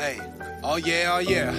Hey, 0.00 0.18
oh 0.62 0.76
yeah, 0.76 1.12
oh 1.12 1.18
yeah. 1.18 1.52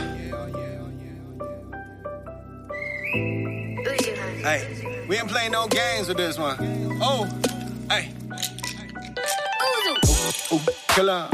Hey, 4.41 5.05
we 5.07 5.15
ain't 5.15 5.27
playing 5.27 5.51
no 5.51 5.67
games 5.67 6.07
with 6.07 6.17
this 6.17 6.39
one. 6.39 6.57
Oh, 7.03 7.29
hey. 7.87 8.09
Ooh, 9.61 10.55
ooh, 10.55 10.59
killer. 10.87 11.29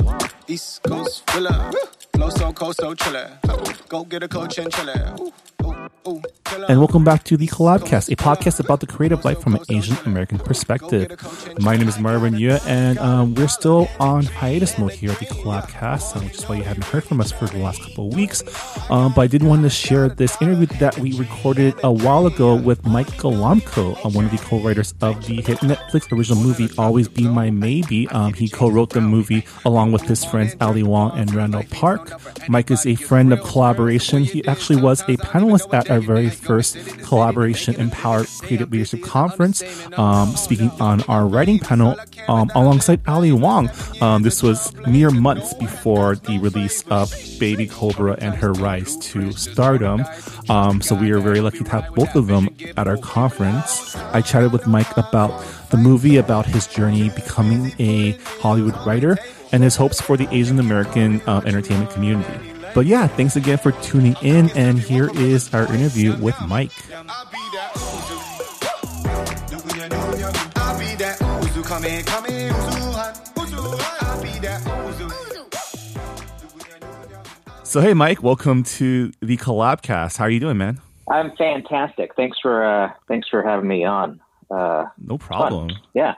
East 0.49 0.83
Coast 0.83 1.29
filler. 1.31 1.71
Flow 2.13 2.29
so 2.29 2.51
cold, 2.51 2.75
so 2.75 2.93
chiller. 2.93 3.39
Go 3.87 4.03
get 4.03 4.23
a 4.23 4.27
coach 4.27 4.57
and 4.57 4.69
chiller. 4.69 5.15
Ooh, 5.17 5.31
ooh, 5.63 5.89
ooh. 6.09 6.21
And 6.65 6.79
welcome 6.79 7.03
back 7.03 7.23
to 7.25 7.37
the 7.37 7.45
Collabcast, 7.45 8.11
a 8.11 8.15
podcast 8.15 8.59
about 8.59 8.79
the 8.79 8.87
creative 8.87 9.23
life 9.23 9.39
from 9.39 9.53
an 9.53 9.61
Asian 9.69 9.95
American 10.05 10.39
perspective. 10.39 11.15
My 11.59 11.77
name 11.77 11.87
is 11.87 11.99
Marvin 11.99 12.33
Yueh, 12.33 12.65
and 12.65 12.97
um, 12.97 13.35
we're 13.35 13.47
still 13.47 13.87
on 13.99 14.25
hiatus 14.25 14.77
mode 14.79 14.93
here 14.93 15.11
at 15.11 15.19
the 15.19 15.27
Collabcast, 15.27 16.17
uh, 16.17 16.19
which 16.21 16.39
is 16.39 16.49
why 16.49 16.55
you 16.55 16.63
haven't 16.63 16.85
heard 16.85 17.03
from 17.03 17.21
us 17.21 17.31
for 17.31 17.45
the 17.45 17.59
last 17.59 17.83
couple 17.83 18.07
of 18.07 18.15
weeks. 18.15 18.43
Um, 18.89 19.13
but 19.13 19.21
I 19.21 19.27
did 19.27 19.43
want 19.43 19.61
to 19.63 19.69
share 19.69 20.09
this 20.09 20.41
interview 20.41 20.65
that 20.79 20.97
we 20.97 21.13
recorded 21.13 21.75
a 21.83 21.91
while 21.91 22.25
ago 22.25 22.55
with 22.55 22.83
Mike 22.85 23.07
Golamco, 23.17 24.03
uh, 24.03 24.09
one 24.09 24.25
of 24.25 24.31
the 24.31 24.37
co-writers 24.37 24.95
of 25.01 25.23
the 25.27 25.35
hit 25.35 25.59
Netflix 25.59 26.11
original 26.11 26.41
movie 26.41 26.69
Always 26.77 27.07
Be 27.07 27.27
My 27.27 27.51
Maybe. 27.51 28.07
Um, 28.09 28.33
he 28.33 28.49
co-wrote 28.49 28.89
the 28.89 29.01
movie 29.01 29.45
along 29.63 29.91
with 29.91 30.03
his 30.03 30.25
friends 30.25 30.55
Ali 30.59 30.83
Wong 30.83 31.17
and 31.17 31.33
Randall 31.33 31.63
Park. 31.69 32.11
Mike 32.49 32.71
is 32.71 32.85
a 32.87 32.95
friend 32.95 33.31
of 33.31 33.43
collaboration. 33.43 34.23
He 34.23 34.45
actually 34.47 34.81
was 34.81 35.01
a 35.01 35.17
panelist 35.17 35.71
at 35.73 35.91
our 35.91 35.99
very 35.99 36.29
first 36.47 36.77
collaboration 37.03 37.75
empowered 37.75 38.27
creative 38.39 38.71
leadership 38.71 39.03
conference, 39.03 39.61
um, 39.97 40.35
speaking 40.35 40.71
on 40.79 41.01
our 41.03 41.27
writing 41.27 41.59
panel 41.59 41.95
um, 42.27 42.49
alongside 42.55 43.01
Ali 43.07 43.31
Wong. 43.31 43.69
Um, 44.01 44.23
this 44.23 44.41
was 44.41 44.73
mere 44.87 45.11
months 45.11 45.53
before 45.53 46.15
the 46.15 46.39
release 46.39 46.83
of 46.89 47.13
Baby 47.39 47.67
Cobra 47.67 48.15
and 48.19 48.33
her 48.35 48.53
rise 48.53 48.95
to 49.11 49.31
stardom. 49.33 50.05
Um, 50.49 50.81
so 50.81 50.95
we 50.95 51.11
are 51.11 51.19
very 51.19 51.41
lucky 51.41 51.63
to 51.63 51.69
have 51.69 51.93
both 51.93 52.15
of 52.15 52.27
them 52.27 52.49
at 52.77 52.87
our 52.87 52.97
conference. 52.97 53.95
I 54.13 54.21
chatted 54.21 54.53
with 54.53 54.65
Mike 54.65 54.95
about 54.95 55.45
the 55.69 55.77
movie, 55.77 56.17
about 56.17 56.45
his 56.45 56.65
journey 56.65 57.09
becoming 57.09 57.73
a 57.79 58.11
Hollywood 58.39 58.75
writer, 58.85 59.17
and 59.51 59.63
his 59.63 59.75
hopes 59.75 59.99
for 59.99 60.15
the 60.15 60.27
Asian 60.33 60.59
American 60.59 61.21
uh, 61.21 61.41
entertainment 61.45 61.91
community. 61.91 62.56
But 62.73 62.85
yeah, 62.85 63.07
thanks 63.07 63.35
again 63.35 63.57
for 63.57 63.71
tuning 63.71 64.15
in, 64.21 64.49
and 64.55 64.79
here 64.79 65.09
is 65.15 65.53
our 65.53 65.71
interview 65.73 66.15
with 66.17 66.35
Mike. 66.47 66.71
I'll 66.93 67.03
be 67.03 67.37
that 67.53 67.73
Uzu. 67.73 68.17
Nukunya, 69.49 69.89
nukunya. 69.89 70.57
I'll 70.57 70.79
be 70.79 70.95
that 70.95 71.19
Uzu. 71.19 71.63
Come 71.65 71.85
in, 71.85 72.03
come 72.05 72.25
in, 72.27 72.53
Uzu. 72.53 72.93
han. 72.93 73.13
Uzu, 73.35 73.79
han. 73.79 74.07
I'll 74.09 74.21
be 74.23 74.39
that 74.39 74.61
Uzu. 74.61 75.07
Nukunya, 76.41 76.79
nukunya. 76.79 77.65
So 77.67 77.81
hey, 77.81 77.93
Mike, 77.93 78.21
welcome 78.21 78.63
to 78.63 79.11
the 79.21 79.37
Collabcast. 79.37 80.17
How 80.17 80.25
are 80.25 80.29
you 80.29 80.39
doing, 80.39 80.57
man? 80.57 80.79
I'm 81.09 81.31
fantastic. 81.37 82.15
Thanks 82.15 82.37
for 82.41 82.63
uh, 82.65 82.91
thanks 83.07 83.27
for 83.29 83.41
having 83.43 83.67
me 83.67 83.85
on. 83.85 84.19
Uh, 84.51 84.85
No 84.99 85.17
fun. 85.17 85.27
problem. 85.27 85.69
Yeah. 85.93 86.15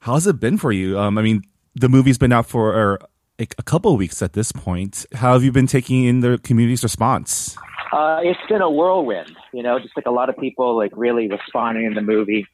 How's 0.00 0.26
it 0.26 0.38
been 0.38 0.58
for 0.58 0.70
you? 0.72 0.98
Um, 0.98 1.18
I 1.18 1.22
mean, 1.22 1.42
the 1.74 1.88
movie's 1.88 2.18
been 2.18 2.32
out 2.32 2.46
for 2.46 2.98
a, 3.38 3.46
a 3.58 3.62
couple 3.62 3.92
of 3.92 3.98
weeks 3.98 4.22
at 4.22 4.32
this 4.32 4.52
point. 4.52 5.06
How 5.14 5.32
have 5.32 5.42
you 5.42 5.52
been 5.52 5.66
taking 5.66 6.04
in 6.04 6.20
the 6.20 6.38
community's 6.38 6.82
response? 6.82 7.56
Uh, 7.92 8.20
it's 8.22 8.40
been 8.48 8.60
a 8.60 8.70
whirlwind, 8.70 9.34
you 9.52 9.62
know, 9.62 9.78
just 9.78 9.96
like 9.96 10.06
a 10.06 10.10
lot 10.10 10.28
of 10.28 10.36
people 10.36 10.76
like 10.76 10.92
really 10.94 11.28
responding 11.28 11.88
to 11.88 11.94
the 11.94 12.02
movie, 12.02 12.46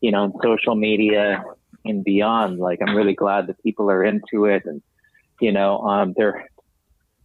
you 0.00 0.10
know, 0.10 0.22
on 0.22 0.32
social 0.42 0.74
media 0.74 1.44
and 1.84 2.04
beyond. 2.04 2.58
Like 2.58 2.80
I'm 2.86 2.96
really 2.96 3.14
glad 3.14 3.48
that 3.48 3.62
people 3.62 3.90
are 3.90 4.02
into 4.02 4.46
it 4.46 4.64
and, 4.64 4.80
you 5.40 5.52
know, 5.52 5.80
um, 5.80 6.14
they're, 6.16 6.48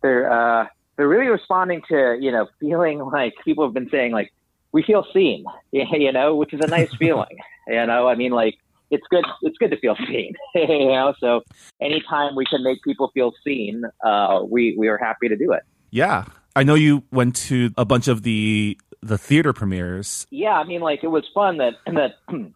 they're, 0.02 0.32
uh, 0.32 0.68
they're 0.98 1.08
really 1.08 1.28
responding 1.28 1.82
to, 1.88 2.18
you 2.20 2.32
know, 2.32 2.48
feeling 2.60 3.00
like 3.14 3.34
people 3.46 3.64
have 3.64 3.74
been 3.74 3.90
saying 3.90 4.12
like, 4.12 4.34
we 4.74 4.84
feel 4.84 5.06
seen, 5.14 5.46
you 5.72 6.12
know, 6.12 6.36
which 6.36 6.54
is 6.54 6.60
a 6.62 6.68
nice 6.68 6.94
feeling. 7.00 7.38
You 7.68 7.86
know, 7.86 8.08
I 8.08 8.16
mean, 8.16 8.34
like, 8.34 8.58
it's 8.94 9.06
good. 9.10 9.26
It's 9.42 9.58
good 9.58 9.72
to 9.72 9.78
feel 9.78 9.96
seen, 10.08 10.34
you 10.56 10.88
know. 10.88 11.14
So 11.20 11.42
anytime 11.82 12.36
we 12.36 12.46
can 12.46 12.64
make 12.64 12.82
people 12.84 13.12
feel 13.14 13.34
seen, 13.44 13.84
uh, 14.06 14.42
we 14.48 14.76
we 14.78 14.88
are 14.88 14.98
happy 14.98 15.28
to 15.28 15.36
do 15.36 15.52
it. 15.52 15.64
Yeah, 15.90 16.26
I 16.56 16.64
know 16.64 16.76
you 16.76 17.04
went 17.12 17.36
to 17.48 17.72
a 17.78 17.86
bunch 17.86 18.08
of 18.08 18.24
the 18.24 18.78
the 19.02 19.18
theater 19.18 19.54
premieres. 19.54 20.28
Yeah, 20.30 20.54
I 20.54 20.64
mean, 20.64 20.82
like 20.82 21.04
it 21.04 21.08
was 21.08 21.26
fun 21.34 21.58
that 21.58 21.74
that 21.88 22.16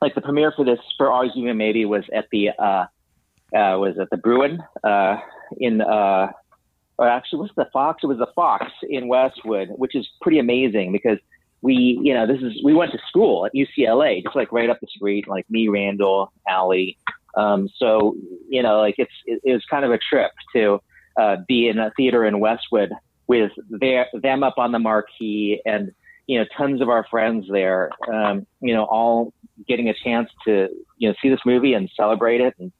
like 0.00 0.14
the 0.14 0.20
premiere 0.20 0.52
for 0.54 0.64
this 0.64 0.78
for 0.96 1.10
Always 1.10 1.32
Be 1.32 1.44
My 1.44 1.52
Maybe 1.52 1.84
was 1.84 2.04
at 2.14 2.26
the 2.30 2.50
uh, 2.50 2.86
uh, 3.56 3.78
was 3.78 3.98
at 4.00 4.08
the 4.10 4.16
Bruin 4.16 4.62
uh, 4.84 5.16
in 5.58 5.80
uh, 5.80 6.28
or 6.98 7.08
actually 7.08 7.40
was 7.40 7.50
the 7.56 7.66
Fox? 7.72 8.02
It 8.02 8.06
was 8.06 8.18
the 8.18 8.30
Fox 8.34 8.66
in 8.88 9.08
Westwood, 9.08 9.70
which 9.70 9.96
is 9.96 10.08
pretty 10.20 10.38
amazing 10.38 10.92
because 10.92 11.18
we 11.62 11.98
you 12.02 12.14
know 12.14 12.26
this 12.26 12.40
is 12.42 12.62
we 12.64 12.74
went 12.74 12.92
to 12.92 12.98
school 13.08 13.46
at 13.46 13.52
UCLA, 13.54 14.22
just 14.22 14.36
like 14.36 14.52
right 14.52 14.70
up 14.70 14.80
the 14.80 14.86
street, 14.86 15.28
like 15.28 15.48
me, 15.50 15.68
Randall, 15.68 16.32
Allie. 16.48 16.98
Um, 17.36 17.68
so 17.76 18.16
you 18.48 18.62
know, 18.62 18.80
like 18.80 18.96
it's 18.98 19.12
it, 19.26 19.40
it 19.44 19.52
was 19.52 19.64
kind 19.70 19.84
of 19.84 19.90
a 19.90 19.98
trip 19.98 20.32
to 20.54 20.80
uh, 21.18 21.36
be 21.46 21.68
in 21.68 21.78
a 21.78 21.92
theater 21.96 22.24
in 22.24 22.40
Westwood 22.40 22.92
with 23.26 23.52
their 23.68 24.06
them 24.12 24.42
up 24.42 24.54
on 24.58 24.72
the 24.72 24.78
marquee 24.78 25.60
and 25.64 25.92
you 26.26 26.38
know 26.38 26.46
tons 26.56 26.80
of 26.80 26.88
our 26.88 27.06
friends 27.10 27.46
there. 27.50 27.90
Um, 28.12 28.46
you 28.60 28.74
know, 28.74 28.84
all 28.84 29.32
getting 29.68 29.88
a 29.88 29.94
chance 29.94 30.30
to 30.46 30.68
you 30.96 31.08
know 31.08 31.14
see 31.20 31.28
this 31.28 31.40
movie 31.44 31.74
and 31.74 31.90
celebrate 31.96 32.40
it, 32.40 32.54
and 32.58 32.72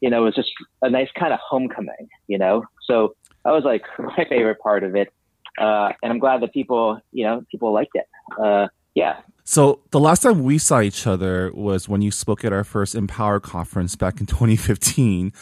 you 0.00 0.10
know, 0.10 0.22
it 0.22 0.24
was 0.24 0.34
just 0.34 0.50
a 0.82 0.90
nice 0.90 1.08
kind 1.18 1.32
of 1.32 1.38
homecoming. 1.46 2.08
You 2.26 2.38
know, 2.38 2.64
so 2.82 3.14
that 3.44 3.52
was 3.52 3.64
like 3.64 3.84
my 3.98 4.26
favorite 4.28 4.58
part 4.58 4.84
of 4.84 4.96
it. 4.96 5.12
Uh, 5.58 5.92
and 6.02 6.12
I'm 6.12 6.18
glad 6.18 6.42
that 6.42 6.52
people, 6.52 7.00
you 7.12 7.24
know, 7.24 7.44
people 7.50 7.72
liked 7.72 7.92
it. 7.94 8.06
Uh, 8.42 8.68
yeah, 8.94 9.16
So 9.42 9.80
the 9.90 9.98
last 9.98 10.22
time 10.22 10.44
we 10.44 10.56
saw 10.56 10.80
each 10.80 11.06
other 11.06 11.50
was 11.52 11.88
when 11.88 12.00
you 12.00 12.10
spoke 12.10 12.44
at 12.44 12.52
our 12.52 12.64
first 12.64 12.94
Empower 12.94 13.40
conference 13.40 13.96
back 13.96 14.20
in 14.20 14.26
2015. 14.26 15.32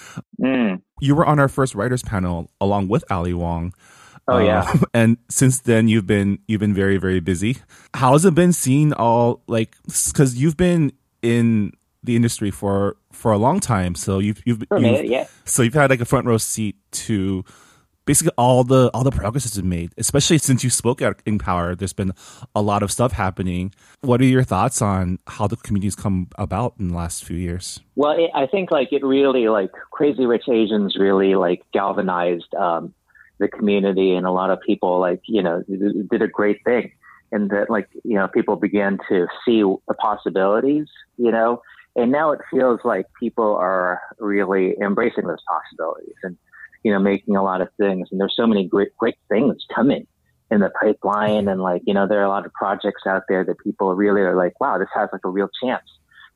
Mm. 0.40 0.82
You 1.00 1.14
were 1.14 1.26
on 1.26 1.38
our 1.38 1.48
first 1.48 1.74
writers 1.74 2.02
panel 2.02 2.50
along 2.60 2.88
with 2.88 3.04
Ali 3.10 3.34
Wong. 3.34 3.74
Oh, 4.28 4.38
yeah. 4.38 4.60
Uh, 4.60 4.78
and 4.94 5.16
since 5.28 5.60
then 5.60 5.88
you've 5.88 6.06
been 6.06 6.38
you've 6.46 6.60
been 6.60 6.74
very 6.74 6.96
very 6.96 7.20
busy. 7.20 7.58
How 7.94 8.12
has 8.12 8.24
it 8.24 8.34
been 8.34 8.52
seeing 8.52 8.92
all 8.92 9.42
like 9.48 9.76
cuz 10.14 10.40
you've 10.40 10.56
been 10.56 10.92
in 11.22 11.72
the 12.02 12.16
industry 12.16 12.50
for 12.50 12.96
for 13.12 13.32
a 13.32 13.38
long 13.38 13.60
time. 13.60 13.94
So 13.94 14.18
you've 14.18 14.42
you've, 14.44 14.64
you've 14.70 15.04
yeah. 15.04 15.26
so 15.44 15.62
you've 15.62 15.74
had 15.74 15.90
like 15.90 16.00
a 16.00 16.04
front 16.04 16.26
row 16.26 16.38
seat 16.38 16.76
to 16.92 17.44
basically 18.04 18.32
all 18.36 18.64
the 18.64 18.90
all 18.94 19.04
the 19.04 19.10
progress 19.10 19.44
that's 19.44 19.56
been 19.56 19.68
made, 19.68 19.92
especially 19.96 20.38
since 20.38 20.64
you 20.64 20.70
spoke 20.70 21.02
at 21.02 21.20
Empower. 21.26 21.74
There's 21.74 21.92
been 21.92 22.12
a 22.54 22.62
lot 22.62 22.82
of 22.82 22.90
stuff 22.90 23.12
happening. 23.12 23.72
What 24.00 24.20
are 24.20 24.24
your 24.24 24.42
thoughts 24.42 24.82
on 24.82 25.18
how 25.26 25.46
the 25.46 25.56
community's 25.56 25.94
come 25.94 26.28
about 26.36 26.74
in 26.78 26.88
the 26.88 26.94
last 26.94 27.24
few 27.24 27.36
years? 27.36 27.80
Well, 27.94 28.12
it, 28.12 28.30
I 28.34 28.46
think 28.46 28.70
like 28.70 28.92
it 28.92 29.04
really 29.04 29.48
like 29.48 29.70
Crazy 29.90 30.26
Rich 30.26 30.48
Asians 30.48 30.96
really 30.98 31.34
like 31.34 31.62
galvanized 31.72 32.54
um, 32.54 32.94
the 33.38 33.48
community, 33.48 34.14
and 34.14 34.26
a 34.26 34.32
lot 34.32 34.50
of 34.50 34.60
people 34.60 35.00
like 35.00 35.20
you 35.26 35.42
know 35.42 35.62
did 35.68 36.22
a 36.22 36.28
great 36.28 36.62
thing, 36.64 36.92
and 37.30 37.50
that 37.50 37.70
like 37.70 37.88
you 38.04 38.14
know 38.14 38.28
people 38.28 38.56
began 38.56 38.98
to 39.08 39.26
see 39.44 39.62
the 39.62 39.94
possibilities, 39.94 40.88
you 41.16 41.30
know, 41.30 41.62
and 41.94 42.10
now 42.10 42.32
it 42.32 42.40
feels 42.50 42.80
like 42.84 43.06
people 43.18 43.54
are 43.56 44.00
really 44.18 44.74
embracing 44.80 45.26
those 45.26 45.42
possibilities 45.48 46.14
and 46.22 46.36
you 46.82 46.92
know 46.92 46.98
making 46.98 47.36
a 47.36 47.42
lot 47.42 47.60
of 47.60 47.68
things, 47.78 48.08
and 48.10 48.20
there's 48.20 48.34
so 48.36 48.46
many 48.46 48.66
great 48.66 48.96
great 48.96 49.18
things 49.28 49.64
coming 49.74 50.06
in 50.50 50.60
the 50.60 50.70
pipeline, 50.80 51.48
and 51.48 51.60
like 51.60 51.82
you 51.86 51.94
know 51.94 52.06
there 52.06 52.20
are 52.20 52.24
a 52.24 52.28
lot 52.28 52.46
of 52.46 52.52
projects 52.52 53.02
out 53.06 53.22
there 53.28 53.44
that 53.44 53.58
people 53.58 53.94
really 53.94 54.20
are 54.20 54.36
like, 54.36 54.58
wow, 54.60 54.78
this 54.78 54.88
has 54.94 55.08
like 55.12 55.24
a 55.24 55.28
real 55.30 55.48
chance 55.62 55.84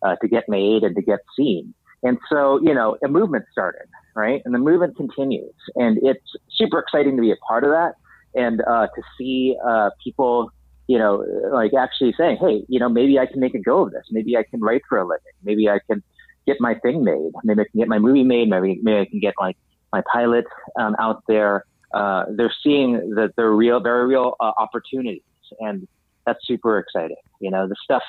uh, 0.03 0.17
to 0.17 0.29
get 0.29 0.45
made 0.49 0.83
and 0.83 0.95
to 0.97 1.03
get 1.03 1.21
seen. 1.37 1.75
And 2.03 2.19
so, 2.31 2.61
you 2.63 2.75
know, 2.75 2.97
a 3.03 3.09
movement 3.09 3.47
started, 3.51 3.89
right? 4.15 4.43
And 4.45 4.55
the 4.55 4.59
movement 4.59 4.97
continues. 4.97 5.55
And 5.75 5.99
it's 6.03 6.37
super 6.51 6.79
exciting 6.79 7.17
to 7.17 7.23
be 7.23 7.33
a 7.33 7.37
part 7.37 7.65
of 7.65 7.71
that 7.71 7.95
and 8.35 8.61
uh, 8.63 8.87
to 8.87 9.03
see 9.19 9.57
uh, 9.67 9.91
people, 10.05 10.51
you 10.87 10.99
know, 10.99 11.25
like 11.53 11.73
actually 11.75 12.15
saying, 12.17 12.39
hey, 12.41 12.65
you 12.69 12.79
know, 12.79 12.89
maybe 12.89 13.19
I 13.19 13.27
can 13.27 13.41
make 13.41 13.55
a 13.55 13.59
go 13.59 13.87
of 13.87 13.93
this. 13.93 14.05
Maybe 14.11 14.37
I 14.37 14.45
can 14.45 14.61
write 14.61 14.83
for 14.89 14.99
a 14.99 15.05
living. 15.05 15.33
Maybe 15.43 15.69
I 15.69 15.81
can 15.91 16.03
get 16.47 16.59
my 16.61 16.75
thing 16.75 17.03
made. 17.03 17.33
Maybe 17.45 17.63
I 17.63 17.65
can 17.65 17.81
get 17.81 17.89
my 17.89 17.99
movie 17.99 18.25
made. 18.25 18.49
Maybe, 18.49 18.79
maybe 18.83 19.01
I 19.01 19.07
can 19.07 19.21
get 19.21 19.35
like 19.41 19.57
my 19.97 20.03
pilot 20.13 20.47
um, 20.79 20.95
out 20.99 21.23
there. 21.27 21.65
Uh, 21.95 22.25
they're 22.37 22.55
seeing 22.63 22.91
that 23.15 23.31
there 23.37 23.47
are 23.47 23.57
real, 23.57 23.79
there 23.83 23.97
are 24.01 24.07
real 24.07 24.35
uh, 24.41 24.53
opportunities. 24.59 25.23
And 25.61 25.89
that's 26.27 26.41
super 26.47 26.79
exciting. 26.79 27.23
You 27.41 27.51
know, 27.51 27.67
the 27.69 27.77
stuff, 27.83 28.03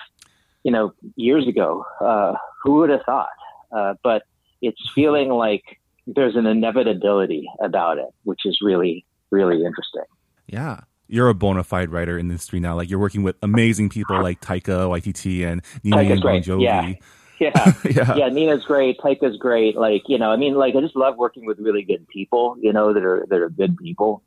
you 0.64 0.72
know, 0.72 0.94
years 1.16 1.48
ago, 1.48 1.86
uh, 2.02 2.34
who 2.64 2.72
would 2.80 2.90
have 2.90 3.04
thought? 3.06 3.30
Uh, 3.72 3.94
but 4.04 4.24
it's 4.62 4.82
feeling 4.94 5.30
like 5.30 5.64
there's 6.08 6.36
an 6.36 6.46
inevitability 6.46 7.48
about 7.62 7.98
it, 7.98 8.10
which 8.24 8.42
is 8.46 8.58
really, 8.62 9.06
really 9.30 9.58
interesting. 9.58 10.08
Yeah. 10.48 10.82
You're 11.08 11.30
a 11.30 11.34
bona 11.34 11.64
fide 11.64 11.90
writer 11.90 12.18
in 12.18 12.28
the 12.28 12.34
industry 12.34 12.60
now. 12.60 12.76
Like 12.76 12.90
you're 12.90 13.00
working 13.00 13.24
with 13.24 13.38
amazing 13.42 13.90
people 13.90 14.22
like 14.22 14.42
Taika 14.42 14.90
Waititi 14.90 15.46
and 15.46 15.62
Nina 15.84 15.98
Taika's 15.98 16.12
and 16.12 16.22
Bon. 16.22 16.42
Jovi. 16.42 16.64
Yeah. 16.64 16.94
yeah. 17.42 17.74
yeah. 17.84 18.16
yeah, 18.16 18.30
Nina's 18.30 18.64
great. 18.66 18.98
Taika's 19.00 19.38
great. 19.38 19.76
Like, 19.76 20.04
you 20.08 20.18
know, 20.18 20.32
I 20.32 20.36
mean, 20.38 20.56
like, 20.56 20.76
I 20.76 20.82
just 20.82 20.96
love 20.96 21.18
working 21.18 21.46
with 21.46 21.60
really 21.60 21.84
good 21.84 22.08
people, 22.08 22.58
you 22.60 22.74
know, 22.74 22.94
that 22.94 23.04
are, 23.04 23.26
that 23.30 23.40
are 23.40 23.50
good 23.50 23.78
people. 23.78 24.24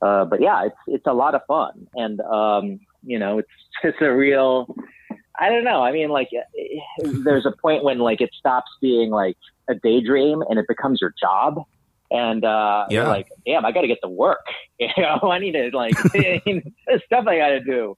Uh, 0.00 0.24
but 0.24 0.40
yeah, 0.40 0.64
it's, 0.66 0.76
it's 0.86 1.06
a 1.06 1.12
lot 1.12 1.34
of 1.34 1.40
fun. 1.46 1.86
And, 1.94 2.20
um, 2.20 2.80
you 3.04 3.18
know, 3.18 3.38
it's, 3.38 3.48
it's 3.82 3.98
a 4.00 4.12
real, 4.12 4.74
I 5.38 5.48
don't 5.48 5.64
know. 5.64 5.82
I 5.82 5.92
mean, 5.92 6.08
like, 6.10 6.30
there's 7.02 7.46
a 7.46 7.52
point 7.62 7.84
when 7.84 7.98
like 7.98 8.20
it 8.20 8.30
stops 8.38 8.70
being 8.80 9.10
like 9.10 9.36
a 9.68 9.74
daydream 9.74 10.42
and 10.48 10.58
it 10.58 10.66
becomes 10.68 11.00
your 11.00 11.14
job. 11.20 11.62
And, 12.10 12.44
uh, 12.44 12.86
Yeah. 12.88 13.00
you're 13.00 13.08
like, 13.08 13.28
damn, 13.44 13.64
I 13.66 13.72
got 13.72 13.82
to 13.82 13.86
get 13.88 13.98
to 14.02 14.08
work. 14.08 14.44
You 14.80 14.88
know, 14.96 15.30
I 15.30 15.38
need 15.40 15.52
to 15.52 15.70
like, 15.72 15.94
there's 16.12 17.02
stuff 17.04 17.26
I 17.26 17.38
got 17.38 17.48
to 17.48 17.60
do. 17.60 17.96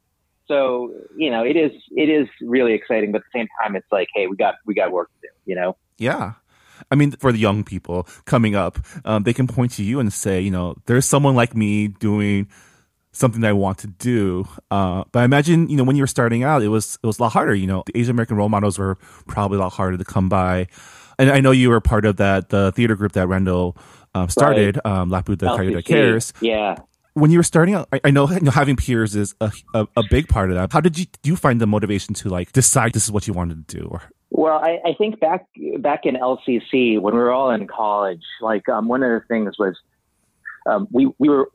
So, 0.51 0.93
you 1.17 1.31
know, 1.31 1.45
it 1.45 1.57
is, 1.57 1.71
it 1.93 2.09
is 2.09 2.27
really 2.41 2.73
exciting, 2.73 3.13
but 3.13 3.19
at 3.19 3.25
the 3.33 3.39
same 3.39 3.49
time, 3.63 3.77
it's 3.77 3.87
like, 3.93 4.09
hey, 4.15 4.27
we 4.27 4.37
got, 4.37 4.57
we 4.67 4.75
got 4.75 4.91
work 4.91 5.09
to 5.21 5.29
do, 5.29 5.35
you 5.47 5.55
know? 5.55 5.77
Yeah. 5.97 6.33
I 6.91 6.97
mean, 6.97 7.13
for 7.13 7.31
the 7.31 7.39
young 7.39 7.63
people 7.63 8.09
coming 8.25 8.57
up, 8.57 8.79
um, 9.05 9.23
they 9.23 9.33
can 9.33 9.47
point 9.47 9.71
to 9.73 9.85
you 9.85 10.01
and 10.01 10.13
say, 10.13 10.41
you 10.41 10.51
know, 10.51 10.75
there's 10.87 11.05
someone 11.05 11.37
like 11.37 11.55
me 11.55 11.87
doing 11.87 12.49
something 13.13 13.43
that 13.43 13.51
I 13.51 13.53
want 13.53 13.79
to 13.79 13.87
do. 13.87 14.49
Uh, 14.73 15.05
but 15.13 15.21
I 15.21 15.25
imagine, 15.25 15.69
you 15.69 15.77
know, 15.77 15.85
when 15.85 15.95
you 15.95 16.03
were 16.03 16.09
starting 16.09 16.43
out, 16.43 16.63
it 16.63 16.69
was 16.69 16.99
it 17.03 17.07
was 17.07 17.19
a 17.19 17.23
lot 17.23 17.33
harder. 17.33 17.55
You 17.55 17.67
know, 17.67 17.83
the 17.87 17.97
Asian 17.99 18.13
American 18.13 18.37
role 18.37 18.49
models 18.49 18.79
were 18.79 18.97
probably 19.29 19.59
a 19.59 19.61
lot 19.61 19.73
harder 19.73 19.99
to 19.99 20.05
come 20.05 20.29
by. 20.29 20.67
And 21.19 21.31
I 21.31 21.41
know 21.41 21.51
you 21.51 21.71
were 21.71 21.81
part 21.81 22.05
of 22.05 22.17
that 22.17 22.49
the 22.49 22.73
theater 22.73 22.97
group 22.97 23.13
that 23.13 23.29
Randall 23.29 23.77
um, 24.15 24.29
started, 24.29 24.81
um, 24.85 25.11
Lapu 25.11 25.39
the 25.39 25.83
Cares. 25.83 26.33
Yeah. 26.41 26.77
When 27.15 27.31
you 27.31 27.39
were 27.39 27.45
starting 27.45 27.75
out, 27.75 27.89
I, 27.93 28.01
I 28.05 28.11
know, 28.11 28.29
you 28.31 28.41
know 28.41 28.51
having 28.51 28.77
peers 28.77 29.17
is 29.17 29.35
a, 29.41 29.53
a, 29.75 29.87
a 29.97 30.03
big 30.11 30.29
part 30.29 30.51
of 30.51 30.57
that. 30.57 30.73
How 30.73 30.81
did 30.81 30.99
you 30.99 31.07
do 31.23 31.31
you 31.31 31.37
find 31.37 31.61
the 31.61 31.67
motivation 31.67 32.15
to 32.15 32.29
like 32.29 32.53
decide 32.53 32.93
this 32.93 33.05
is 33.05 33.13
what 33.13 33.27
you 33.27 33.33
wanted 33.33 33.69
to 33.69 33.79
do? 33.79 33.87
Or 33.87 34.03
Well, 34.31 34.59
I, 34.59 34.79
I 34.85 34.95
think 34.97 35.21
back 35.21 35.47
back 35.79 36.07
in 36.07 36.15
LCC 36.17 37.01
when 37.01 37.15
we 37.15 37.21
were 37.21 37.33
all 37.33 37.51
in 37.51 37.67
college, 37.67 38.23
like 38.41 38.69
um, 38.69 38.89
one 38.89 39.03
of 39.03 39.11
the 39.11 39.27
things 39.27 39.59
was 39.59 39.77
um, 40.67 40.87
we 40.91 41.11
we 41.19 41.29
were 41.29 41.51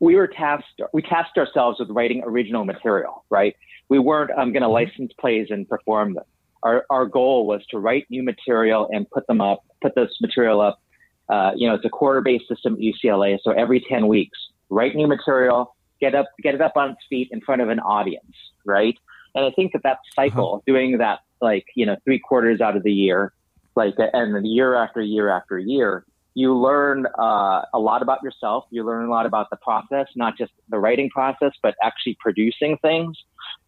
we 0.00 0.16
were 0.16 0.26
tasked 0.26 0.80
we 0.92 1.02
tasked 1.02 1.38
ourselves 1.38 1.80
with 1.80 1.90
writing 1.90 2.22
original 2.24 2.64
material, 2.64 3.24
right? 3.30 3.56
We 3.88 3.98
weren't 3.98 4.30
um, 4.30 4.52
going 4.52 4.62
to 4.62 4.68
license 4.68 5.12
plays 5.20 5.48
and 5.50 5.68
perform 5.68 6.14
them. 6.14 6.24
Our 6.62 6.84
our 6.90 7.06
goal 7.06 7.46
was 7.46 7.64
to 7.70 7.78
write 7.78 8.06
new 8.10 8.22
material 8.22 8.88
and 8.92 9.08
put 9.10 9.26
them 9.26 9.40
up, 9.40 9.64
put 9.82 9.94
this 9.94 10.10
material 10.20 10.60
up. 10.60 10.80
Uh, 11.28 11.52
you 11.56 11.66
know, 11.66 11.74
it's 11.74 11.84
a 11.84 11.90
quarter 11.90 12.20
based 12.20 12.48
system 12.48 12.74
at 12.74 12.80
UCLA, 12.80 13.38
so 13.42 13.50
every 13.52 13.84
ten 13.88 14.06
weeks, 14.08 14.38
write 14.70 14.94
new 14.94 15.06
material, 15.06 15.74
get 16.00 16.14
up 16.14 16.26
get 16.42 16.54
it 16.54 16.60
up 16.60 16.76
on 16.76 16.90
its 16.90 17.00
feet 17.08 17.28
in 17.30 17.40
front 17.40 17.62
of 17.62 17.68
an 17.68 17.80
audience, 17.80 18.36
right? 18.64 18.96
And 19.34 19.44
I 19.44 19.50
think 19.50 19.72
that 19.72 19.82
that 19.82 19.98
cycle, 20.14 20.62
doing 20.66 20.98
that 20.98 21.20
like, 21.40 21.66
you 21.74 21.86
know, 21.86 21.96
three 22.04 22.18
quarters 22.18 22.60
out 22.60 22.76
of 22.76 22.82
the 22.82 22.92
year, 22.92 23.32
like, 23.74 23.94
and 23.98 24.34
then 24.34 24.44
year 24.44 24.74
after 24.74 25.00
year 25.00 25.28
after 25.28 25.58
year, 25.58 26.04
you 26.34 26.56
learn 26.56 27.06
uh, 27.18 27.62
a 27.72 27.78
lot 27.78 28.02
about 28.02 28.22
yourself. 28.22 28.64
You 28.70 28.84
learn 28.84 29.06
a 29.06 29.10
lot 29.10 29.26
about 29.26 29.50
the 29.50 29.56
process, 29.56 30.06
not 30.16 30.36
just 30.36 30.52
the 30.68 30.78
writing 30.78 31.08
process, 31.10 31.52
but 31.62 31.76
actually 31.82 32.16
producing 32.20 32.76
things. 32.78 33.16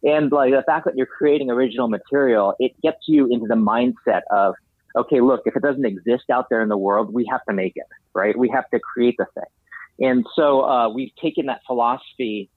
And 0.03 0.31
like 0.31 0.51
the 0.51 0.63
fact 0.65 0.85
that 0.85 0.95
you're 0.97 1.05
creating 1.05 1.49
original 1.49 1.87
material, 1.87 2.55
it 2.59 2.73
gets 2.81 3.07
you 3.07 3.27
into 3.31 3.47
the 3.47 3.55
mindset 3.55 4.21
of, 4.31 4.55
okay, 4.97 5.21
look, 5.21 5.43
if 5.45 5.55
it 5.55 5.61
doesn't 5.61 5.85
exist 5.85 6.25
out 6.29 6.47
there 6.49 6.61
in 6.61 6.67
the 6.67 6.77
world, 6.77 7.13
we 7.13 7.25
have 7.31 7.43
to 7.45 7.53
make 7.53 7.73
it, 7.75 7.87
right? 8.13 8.37
We 8.37 8.49
have 8.49 8.69
to 8.71 8.79
create 8.79 9.15
the 9.17 9.27
thing. 9.33 9.43
And 9.99 10.25
so 10.35 10.61
uh, 10.61 10.89
we've 10.89 11.15
taken 11.21 11.47
that 11.47 11.61
philosophy 11.65 12.49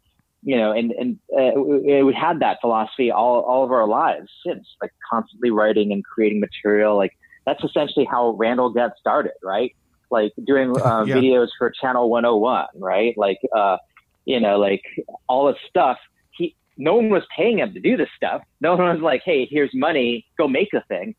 you 0.43 0.57
know, 0.57 0.73
and 0.73 0.93
and 0.93 1.19
uh, 1.39 1.61
we, 1.61 2.15
had 2.15 2.41
that 2.41 2.59
philosophy 2.61 3.11
all 3.11 3.41
all 3.43 3.63
of 3.63 3.71
our 3.71 3.87
lives 3.87 4.31
since, 4.47 4.67
like 4.81 4.93
constantly 5.11 5.51
writing 5.51 5.93
and 5.93 6.03
creating 6.05 6.41
material. 6.41 6.97
Like 6.97 7.13
that's 7.47 7.63
essentially 7.63 8.07
how 8.11 8.31
Randall 8.31 8.71
got 8.71 8.93
started, 8.99 9.33
right? 9.43 9.75
Like 10.11 10.33
doing 10.47 10.71
uh, 10.71 11.05
Yeah. 11.05 11.17
videos 11.17 11.49
for 11.59 11.71
Channel 11.71 12.09
101, 12.09 12.67
right? 12.77 13.17
Like, 13.19 13.39
uh, 13.55 13.77
you 14.25 14.41
know, 14.41 14.59
like 14.59 14.83
all 15.29 15.47
this 15.47 15.61
stuff. 15.69 15.99
He 16.31 16.57
no 16.79 16.95
one 16.95 17.11
was 17.11 17.23
paying 17.37 17.59
him 17.59 17.75
to 17.75 17.81
do 17.81 17.97
this 17.99 18.09
stuff. 18.17 18.43
No 18.63 18.77
one 18.77 18.95
was 18.95 19.03
like, 19.03 19.23
hey, 19.25 19.47
here's 19.51 19.71
money, 19.75 20.25
go 20.39 20.49
make 20.49 20.73
a 20.75 20.83
thing. 20.89 21.15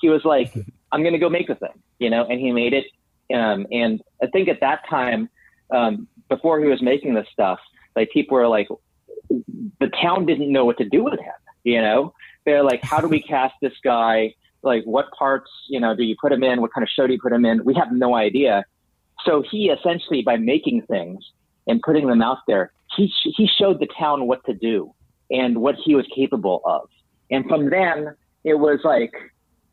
He 0.00 0.10
was 0.10 0.24
like, 0.24 0.52
I'm 0.92 1.02
gonna 1.02 1.18
go 1.18 1.30
make 1.30 1.48
a 1.48 1.54
thing, 1.54 1.82
you 1.98 2.10
know, 2.10 2.26
and 2.26 2.38
he 2.40 2.52
made 2.52 2.74
it. 2.74 2.84
Um, 3.34 3.66
and 3.72 4.02
I 4.22 4.26
think 4.26 4.48
at 4.48 4.60
that 4.60 4.82
time, 4.88 5.30
um, 5.70 6.08
before 6.28 6.60
he 6.60 6.66
was 6.66 6.82
making 6.82 7.14
this 7.14 7.26
stuff, 7.32 7.58
like 7.94 8.10
people 8.10 8.36
were 8.36 8.48
like, 8.48 8.68
the 9.28 9.90
town 10.00 10.26
didn't 10.26 10.52
know 10.52 10.64
what 10.64 10.78
to 10.78 10.88
do 10.88 11.02
with 11.04 11.18
him. 11.18 11.32
You 11.64 11.80
know, 11.80 12.14
they're 12.44 12.62
like, 12.62 12.80
how 12.82 13.00
do 13.00 13.08
we 13.08 13.22
cast 13.28 13.54
this 13.60 13.72
guy? 13.82 14.34
Like, 14.62 14.84
what 14.84 15.06
parts, 15.16 15.50
you 15.68 15.80
know, 15.80 15.94
do 15.94 16.02
you 16.02 16.16
put 16.20 16.32
him 16.32 16.42
in? 16.42 16.60
What 16.60 16.72
kind 16.72 16.82
of 16.82 16.88
show 16.88 17.06
do 17.06 17.12
you 17.12 17.20
put 17.20 17.32
him 17.32 17.44
in? 17.44 17.64
We 17.64 17.74
have 17.74 17.92
no 17.92 18.14
idea. 18.14 18.64
So 19.24 19.42
he 19.48 19.70
essentially, 19.70 20.22
by 20.22 20.36
making 20.36 20.82
things 20.82 21.24
and 21.66 21.80
putting 21.82 22.06
them 22.06 22.22
out 22.22 22.38
there, 22.46 22.72
he 22.96 23.12
he 23.36 23.48
showed 23.58 23.80
the 23.80 23.88
town 23.98 24.26
what 24.26 24.44
to 24.44 24.54
do 24.54 24.92
and 25.30 25.58
what 25.58 25.74
he 25.84 25.94
was 25.94 26.06
capable 26.14 26.62
of. 26.64 26.88
And 27.30 27.44
from 27.46 27.70
then, 27.70 28.14
it 28.44 28.54
was 28.54 28.80
like, 28.84 29.12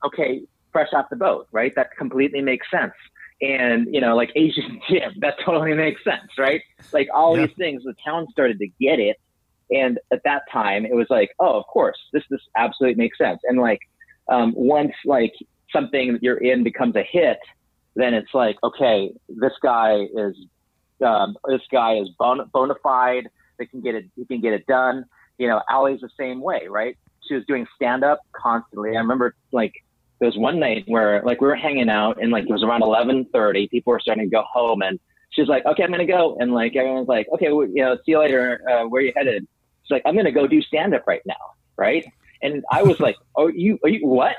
okay, 0.06 0.42
fresh 0.72 0.90
off 0.94 1.06
the 1.10 1.16
boat, 1.16 1.48
right? 1.52 1.74
That 1.76 1.96
completely 1.98 2.42
makes 2.42 2.70
sense. 2.72 2.94
And 3.42 3.88
you 3.94 4.02
know, 4.02 4.16
like 4.16 4.32
Asian 4.36 4.80
Jim, 4.90 5.14
that 5.22 5.36
totally 5.46 5.74
makes 5.74 6.04
sense, 6.04 6.32
right? 6.38 6.62
Like 6.92 7.08
all 7.14 7.38
Yeah. 7.38 7.48
these 7.48 7.56
things, 7.58 7.84
the 7.84 7.94
town 8.06 8.28
started 8.32 8.60
to 8.60 8.68
get 8.80 9.00
it. 9.00 9.18
And 9.72 10.00
at 10.12 10.22
that 10.26 10.44
time, 10.52 10.86
it 10.86 10.94
was 10.94 11.08
like, 11.10 11.32
oh, 11.40 11.58
of 11.60 11.66
course, 11.68 11.98
this 12.14 12.24
this 12.30 12.42
absolutely 12.58 12.96
makes 13.02 13.18
sense. 13.18 13.40
And 13.44 13.60
like, 13.60 13.80
um, 14.30 14.54
once 14.56 14.94
like 15.06 15.34
something 15.72 16.14
that 16.14 16.24
you're 16.24 16.38
in 16.38 16.64
becomes 16.64 16.96
a 16.96 17.04
hit, 17.04 17.40
then 17.96 18.14
it's 18.14 18.34
like, 18.34 18.58
okay, 18.64 19.12
this 19.30 19.54
guy 19.62 20.06
is 20.16 20.36
um, 21.04 21.36
this 21.48 21.62
guy 21.72 21.98
is 21.98 22.10
bona, 22.20 22.46
bona 22.46 22.76
fide. 22.84 23.28
They 23.58 23.66
can 23.66 23.82
get 23.82 23.96
it. 23.96 24.06
He 24.16 24.26
can 24.26 24.42
get 24.42 24.54
it 24.54 24.66
done. 24.68 25.06
You 25.38 25.48
know, 25.48 25.62
Allie's 25.70 26.02
the 26.02 26.10
same 26.20 26.42
way, 26.42 26.68
right? 26.70 26.96
She 27.28 27.34
was 27.36 27.44
doing 27.48 27.66
stand 27.76 28.04
up 28.04 28.20
constantly. 28.36 28.92
I 28.96 29.00
remember 29.00 29.36
like 29.52 29.74
there 30.24 30.30
was 30.30 30.38
one 30.38 30.58
night 30.58 30.86
where 30.88 31.22
like 31.26 31.42
we 31.42 31.48
were 31.48 31.56
hanging 31.56 31.90
out 31.90 32.18
and 32.22 32.32
like 32.32 32.46
it 32.46 32.50
was 32.50 32.64
around 32.64 32.82
eleven 32.82 33.26
thirty. 33.34 33.68
People 33.68 33.92
were 33.92 34.00
starting 34.00 34.24
to 34.24 34.30
go 34.30 34.42
home, 34.50 34.82
and 34.82 34.98
she's 35.32 35.50
like, 35.50 35.66
"Okay, 35.66 35.84
I'm 35.84 35.92
gonna 35.92 36.06
go." 36.06 36.38
And 36.40 36.54
like 36.54 36.78
everyone's 36.78 37.10
like, 37.10 37.28
"Okay, 37.34 37.52
well, 37.52 37.68
you 37.68 37.84
know, 37.84 37.98
see 37.98 38.14
you 38.14 38.20
later. 38.20 38.62
Uh, 38.70 38.88
where 38.88 39.02
you 39.02 39.12
headed?" 39.14 39.46
She's 39.84 39.92
like, 39.92 40.02
"I'm 40.06 40.16
gonna 40.16 40.32
go 40.32 40.48
do 40.48 40.62
stand 40.62 40.96
up 40.96 41.06
right 41.08 41.22
now." 41.26 41.36
Right? 41.76 42.06
And 42.42 42.64
I 42.72 42.84
was 42.84 43.02
like, 43.02 43.18
"Oh, 43.36 43.50
you? 43.50 43.78
Are 43.84 43.90
you 43.90 44.08
what? 44.08 44.38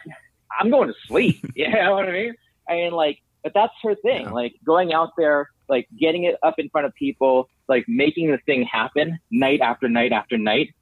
I'm 0.59 0.71
going 0.71 0.89
to 0.89 0.95
sleep." 1.07 1.45
You 1.55 1.71
know 1.71 1.97
what 1.97 2.09
I 2.09 2.13
mean? 2.13 2.35
I 2.67 2.73
mean, 2.77 2.93
like, 2.93 3.19
but 3.43 3.53
that's 3.53 3.75
her 3.83 3.95
thing. 3.95 4.25
Yeah. 4.25 4.33
Like 4.33 4.55
going 4.65 4.95
out 4.95 5.11
there, 5.19 5.51
like 5.69 5.87
getting 6.01 6.25
it 6.25 6.37
up 6.43 6.59
in 6.59 6.71
front 6.71 6.87
of 6.87 6.95
people, 6.95 7.51
like 7.69 7.85
making 7.89 8.31
the 8.31 8.39
thing 8.47 8.63
happen 8.63 9.19
night 9.31 9.61
after 9.61 9.87
night 9.91 10.13
after 10.13 10.39
night, 10.39 10.75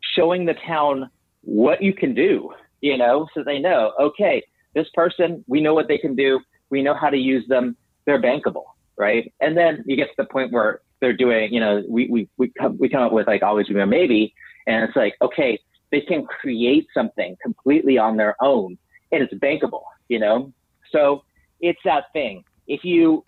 showing 0.00 0.44
the 0.44 0.52
town 0.52 1.08
what 1.40 1.82
you 1.82 1.94
can 1.94 2.12
do, 2.12 2.52
you 2.82 2.98
know, 2.98 3.26
so 3.32 3.42
they 3.42 3.58
know, 3.58 3.92
okay, 3.98 4.42
this 4.74 4.88
person, 4.92 5.42
we 5.46 5.60
know 5.60 5.72
what 5.72 5.88
they 5.88 5.96
can 5.96 6.14
do. 6.14 6.40
We 6.68 6.82
know 6.82 6.94
how 6.94 7.08
to 7.08 7.16
use 7.16 7.46
them. 7.48 7.76
They're 8.04 8.20
bankable, 8.20 8.64
right? 8.98 9.32
And 9.40 9.56
then 9.56 9.82
you 9.86 9.96
get 9.96 10.08
to 10.08 10.14
the 10.18 10.24
point 10.26 10.52
where 10.52 10.80
they're 11.00 11.16
doing, 11.16 11.52
you 11.52 11.60
know, 11.60 11.82
we, 11.88 12.08
we, 12.08 12.28
we 12.36 12.52
come, 12.58 12.76
we 12.78 12.88
come 12.88 13.02
up 13.02 13.12
with 13.12 13.26
like 13.26 13.42
always 13.42 13.68
be 13.68 13.78
a 13.78 13.86
maybe. 13.86 14.34
And 14.66 14.84
it's 14.84 14.96
like, 14.96 15.14
okay, 15.22 15.58
they 15.90 16.00
can 16.00 16.26
create 16.26 16.86
something 16.92 17.36
completely 17.42 17.98
on 17.98 18.16
their 18.16 18.36
own 18.42 18.76
and 19.12 19.22
it's 19.22 19.34
bankable, 19.34 19.82
you 20.08 20.18
know? 20.18 20.52
So 20.90 21.24
it's 21.60 21.80
that 21.84 22.12
thing. 22.12 22.44
If 22.66 22.84
you, 22.84 23.24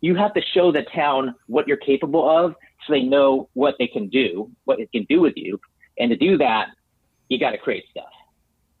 you 0.00 0.14
have 0.16 0.34
to 0.34 0.42
show 0.54 0.70
the 0.70 0.82
town 0.94 1.34
what 1.46 1.66
you're 1.66 1.76
capable 1.78 2.28
of 2.28 2.54
so 2.86 2.92
they 2.92 3.02
know 3.02 3.48
what 3.54 3.76
they 3.78 3.86
can 3.86 4.08
do, 4.08 4.50
what 4.64 4.80
it 4.80 4.92
can 4.92 5.04
do 5.08 5.20
with 5.20 5.34
you. 5.36 5.60
And 5.98 6.10
to 6.10 6.16
do 6.16 6.36
that, 6.38 6.68
you 7.28 7.38
got 7.38 7.50
to 7.50 7.58
create 7.58 7.84
stuff. 7.90 8.10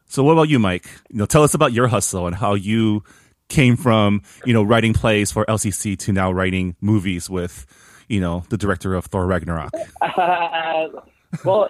So 0.08 0.24
what 0.24 0.32
about 0.32 0.48
you, 0.48 0.58
Mike? 0.58 0.86
You 1.10 1.18
know, 1.18 1.26
tell 1.26 1.42
us 1.42 1.54
about 1.54 1.72
your 1.72 1.86
hustle 1.86 2.26
and 2.26 2.34
how 2.34 2.54
you 2.54 3.04
came 3.48 3.76
from, 3.76 4.22
you 4.44 4.54
know, 4.54 4.62
writing 4.62 4.94
plays 4.94 5.30
for 5.30 5.44
LCC 5.46 5.98
to 5.98 6.12
now 6.12 6.32
writing 6.32 6.76
movies 6.80 7.28
with, 7.28 7.66
you 8.08 8.20
know, 8.20 8.44
the 8.48 8.56
director 8.56 8.94
of 8.94 9.06
Thor 9.06 9.26
Ragnarok. 9.26 9.72
Uh, 10.00 10.88
well, 11.44 11.68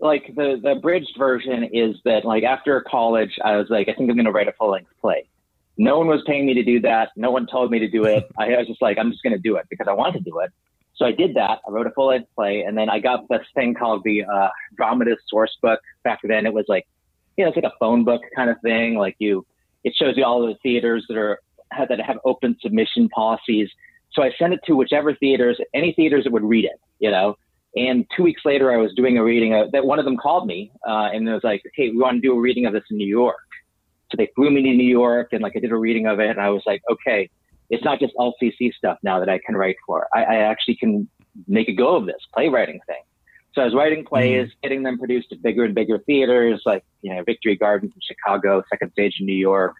like 0.00 0.32
the 0.34 0.58
the 0.62 0.72
abridged 0.72 1.14
version 1.18 1.64
is 1.64 1.96
that 2.04 2.24
like 2.24 2.44
after 2.44 2.80
college, 2.80 3.38
I 3.44 3.56
was 3.56 3.68
like, 3.68 3.88
I 3.88 3.94
think 3.94 4.08
I'm 4.08 4.16
going 4.16 4.24
to 4.24 4.32
write 4.32 4.48
a 4.48 4.52
full 4.52 4.70
length 4.70 4.92
play. 5.00 5.28
No 5.76 5.98
one 5.98 6.06
was 6.06 6.22
paying 6.26 6.46
me 6.46 6.54
to 6.54 6.62
do 6.62 6.80
that. 6.82 7.10
No 7.16 7.30
one 7.30 7.46
told 7.46 7.70
me 7.70 7.80
to 7.80 7.88
do 7.88 8.04
it. 8.04 8.30
I 8.38 8.48
was 8.50 8.66
just 8.68 8.80
like, 8.80 8.98
I'm 8.98 9.10
just 9.10 9.22
going 9.22 9.32
to 9.32 9.38
do 9.38 9.56
it 9.56 9.66
because 9.68 9.88
I 9.88 9.92
want 9.92 10.14
to 10.14 10.20
do 10.20 10.38
it. 10.40 10.52
So 10.94 11.06
I 11.06 11.12
did 11.12 11.34
that. 11.34 11.60
I 11.66 11.70
wrote 11.70 11.86
a 11.86 11.90
full 11.90 12.08
length 12.08 12.28
play, 12.34 12.60
and 12.60 12.76
then 12.76 12.90
I 12.90 12.98
got 12.98 13.28
this 13.28 13.46
thing 13.54 13.74
called 13.74 14.04
the 14.04 14.24
uh, 14.24 14.50
Dramatist 14.76 15.22
Source 15.28 15.56
Book. 15.62 15.80
Back 16.04 16.20
then, 16.22 16.44
it 16.44 16.52
was 16.52 16.66
like, 16.68 16.86
you 17.36 17.44
know, 17.44 17.48
it's 17.48 17.56
like 17.56 17.64
a 17.64 17.76
phone 17.78 18.04
book 18.04 18.22
kind 18.34 18.50
of 18.50 18.56
thing. 18.62 18.96
Like 18.96 19.16
you, 19.18 19.46
it 19.84 19.94
shows 19.96 20.14
you 20.16 20.24
all 20.24 20.46
the 20.46 20.54
theaters 20.62 21.04
that 21.08 21.16
are 21.16 21.40
that 21.78 22.00
have 22.00 22.18
open 22.24 22.56
submission 22.60 23.08
policies. 23.10 23.68
So 24.12 24.22
I 24.22 24.30
sent 24.38 24.52
it 24.52 24.60
to 24.66 24.74
whichever 24.74 25.14
theaters, 25.14 25.58
any 25.72 25.92
theaters 25.92 26.24
that 26.24 26.32
would 26.32 26.44
read 26.44 26.64
it, 26.64 26.80
you 26.98 27.10
know. 27.10 27.36
And 27.76 28.04
two 28.16 28.24
weeks 28.24 28.42
later, 28.44 28.72
I 28.72 28.76
was 28.76 28.92
doing 28.96 29.16
a 29.16 29.22
reading 29.22 29.54
of, 29.54 29.70
that. 29.70 29.86
One 29.86 30.00
of 30.00 30.04
them 30.04 30.16
called 30.16 30.46
me 30.46 30.72
uh, 30.86 31.10
and 31.12 31.28
it 31.28 31.32
was 31.32 31.44
like, 31.44 31.62
"Hey, 31.74 31.90
we 31.90 31.98
want 31.98 32.16
to 32.16 32.20
do 32.20 32.36
a 32.36 32.40
reading 32.40 32.66
of 32.66 32.72
this 32.72 32.82
in 32.90 32.96
New 32.96 33.06
York." 33.06 33.36
So 34.10 34.16
they 34.16 34.28
flew 34.34 34.50
me 34.50 34.62
to 34.62 34.68
New 34.70 34.88
York 34.88 35.28
and 35.32 35.40
like 35.40 35.52
I 35.56 35.60
did 35.60 35.70
a 35.70 35.76
reading 35.76 36.06
of 36.06 36.18
it 36.18 36.30
and 36.30 36.40
I 36.40 36.50
was 36.50 36.62
like, 36.66 36.82
okay, 36.90 37.30
it's 37.70 37.84
not 37.84 38.00
just 38.00 38.12
LCC 38.16 38.72
stuff 38.74 38.98
now 39.02 39.20
that 39.20 39.28
I 39.28 39.38
can 39.44 39.54
write 39.54 39.76
for. 39.86 40.08
I, 40.12 40.24
I 40.24 40.36
actually 40.36 40.76
can 40.76 41.08
make 41.46 41.68
a 41.68 41.72
go 41.72 41.96
of 41.96 42.06
this 42.06 42.16
playwriting 42.34 42.80
thing. 42.86 43.02
So 43.54 43.62
I 43.62 43.64
was 43.64 43.74
writing 43.74 44.04
plays, 44.04 44.48
mm 44.48 44.52
getting 44.62 44.82
them 44.82 44.98
produced 44.98 45.32
at 45.32 45.42
bigger 45.42 45.64
and 45.64 45.74
bigger 45.74 45.98
theaters, 45.98 46.62
like 46.66 46.84
you 47.02 47.14
know 47.14 47.22
Victory 47.24 47.56
Gardens 47.56 47.92
in 47.94 48.00
Chicago, 48.00 48.62
Second 48.70 48.92
Stage 48.92 49.16
in 49.20 49.26
New 49.26 49.32
York, 49.32 49.74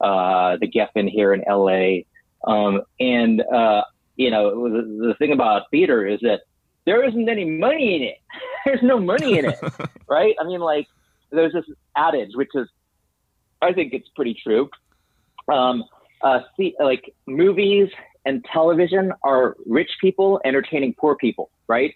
uh, 0.00 0.56
the 0.60 0.66
Geffen 0.66 1.08
here 1.08 1.32
in 1.34 1.42
LA, 1.48 2.02
um, 2.50 2.82
and 2.98 3.42
uh, 3.42 3.82
you 4.16 4.30
know 4.30 4.68
the, 4.68 5.08
the 5.08 5.14
thing 5.18 5.32
about 5.32 5.70
theater 5.70 6.06
is 6.06 6.18
that 6.22 6.40
there 6.84 7.06
isn't 7.06 7.28
any 7.28 7.44
money 7.44 7.96
in 7.96 8.02
it. 8.02 8.18
There's 8.64 8.82
no 8.82 8.98
money 8.98 9.38
in 9.38 9.44
it, 9.44 9.58
right? 10.08 10.34
I 10.40 10.44
mean, 10.44 10.60
like 10.60 10.86
there's 11.32 11.52
this 11.52 11.64
adage, 11.96 12.30
which 12.34 12.50
is, 12.54 12.68
I 13.60 13.72
think 13.72 13.92
it's 13.92 14.08
pretty 14.14 14.36
true. 14.40 14.70
Um, 15.52 15.84
uh, 16.22 16.40
see, 16.56 16.76
like 16.78 17.12
movies 17.26 17.88
and 18.24 18.44
television 18.52 19.12
are 19.24 19.56
rich 19.66 19.90
people 20.00 20.40
entertaining 20.44 20.94
poor 20.94 21.16
people, 21.16 21.50
right? 21.66 21.92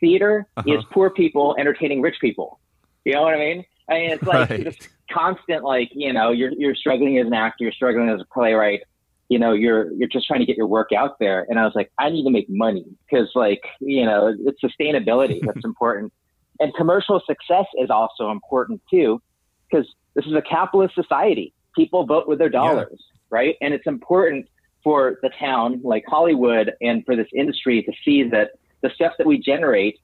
Theater 0.00 0.46
uh-huh. 0.56 0.72
is 0.72 0.84
poor 0.90 1.10
people 1.10 1.56
entertaining 1.58 2.02
rich 2.02 2.16
people. 2.20 2.60
You 3.04 3.14
know 3.14 3.22
what 3.22 3.34
I 3.34 3.38
mean? 3.38 3.64
I 3.88 3.94
mean, 3.94 4.10
it's 4.10 4.22
like 4.22 4.50
right. 4.50 4.64
this 4.64 4.76
constant, 5.10 5.64
like 5.64 5.90
you 5.92 6.12
know, 6.12 6.30
you're 6.30 6.52
you're 6.52 6.74
struggling 6.74 7.18
as 7.18 7.26
an 7.26 7.34
actor, 7.34 7.64
you're 7.64 7.72
struggling 7.72 8.08
as 8.08 8.20
a 8.20 8.24
playwright. 8.32 8.80
You 9.28 9.38
know, 9.38 9.52
you're 9.52 9.92
you're 9.92 10.08
just 10.08 10.26
trying 10.26 10.40
to 10.40 10.46
get 10.46 10.56
your 10.56 10.66
work 10.66 10.90
out 10.96 11.18
there. 11.18 11.46
And 11.48 11.58
I 11.58 11.64
was 11.64 11.74
like, 11.74 11.90
I 11.98 12.10
need 12.10 12.24
to 12.24 12.30
make 12.30 12.46
money 12.48 12.84
because, 13.08 13.30
like, 13.34 13.62
you 13.80 14.04
know, 14.04 14.34
it's 14.38 14.60
sustainability 14.62 15.40
that's 15.44 15.64
important, 15.64 16.12
and 16.60 16.74
commercial 16.74 17.20
success 17.26 17.66
is 17.78 17.90
also 17.90 18.30
important 18.30 18.82
too, 18.90 19.22
because 19.70 19.86
this 20.14 20.26
is 20.26 20.34
a 20.34 20.42
capitalist 20.42 20.94
society. 20.94 21.52
People 21.76 22.06
vote 22.06 22.26
with 22.26 22.38
their 22.38 22.48
dollars, 22.48 22.88
yeah. 22.98 23.20
right? 23.30 23.56
And 23.60 23.74
it's 23.74 23.86
important 23.86 24.48
for 24.82 25.18
the 25.22 25.30
town, 25.38 25.80
like 25.82 26.04
Hollywood, 26.06 26.72
and 26.80 27.04
for 27.04 27.16
this 27.16 27.28
industry 27.34 27.82
to 27.82 27.92
see 28.04 28.22
that 28.30 28.52
the 28.82 28.90
stuff 28.94 29.12
that 29.18 29.26
we 29.26 29.38
generate 29.38 29.98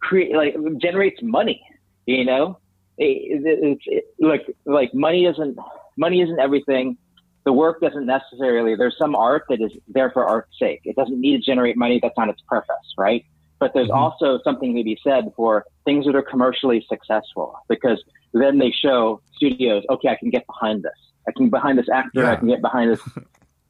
create 0.00 0.34
like 0.34 0.54
generates 0.80 1.20
money. 1.22 1.64
You 2.06 2.24
know, 2.24 2.58
it, 2.98 3.42
it, 3.44 3.78
it, 3.86 4.04
like 4.18 4.46
like 4.66 4.92
money 4.92 5.26
isn't 5.26 5.56
money 5.96 6.22
isn't 6.22 6.38
everything. 6.38 6.98
The 7.44 7.52
work 7.52 7.80
doesn't 7.80 8.06
necessarily. 8.06 8.76
There's 8.76 8.96
some 8.96 9.16
art 9.16 9.44
that 9.48 9.60
is 9.60 9.72
there 9.88 10.10
for 10.10 10.24
art's 10.24 10.56
sake. 10.58 10.80
It 10.84 10.94
doesn't 10.96 11.20
need 11.20 11.38
to 11.38 11.42
generate 11.42 11.76
money. 11.76 11.98
That's 12.00 12.16
not 12.16 12.28
its 12.28 12.40
purpose, 12.48 12.94
right? 12.96 13.24
But 13.58 13.72
there's 13.74 13.88
mm-hmm. 13.88 13.98
also 13.98 14.40
something 14.44 14.76
to 14.76 14.84
be 14.84 14.98
said 15.02 15.32
for 15.36 15.64
things 15.84 16.06
that 16.06 16.14
are 16.14 16.22
commercially 16.22 16.84
successful 16.88 17.56
because 17.68 18.02
then 18.32 18.58
they 18.58 18.70
show 18.70 19.20
studios, 19.36 19.84
okay, 19.90 20.08
I 20.08 20.16
can 20.16 20.30
get 20.30 20.46
behind 20.46 20.82
this. 20.82 20.92
I 21.28 21.32
can 21.32 21.50
behind 21.50 21.78
this 21.78 21.88
actor. 21.92 22.22
Yeah. 22.22 22.32
I 22.32 22.36
can 22.36 22.48
get 22.48 22.60
behind 22.60 22.92
this 22.92 23.00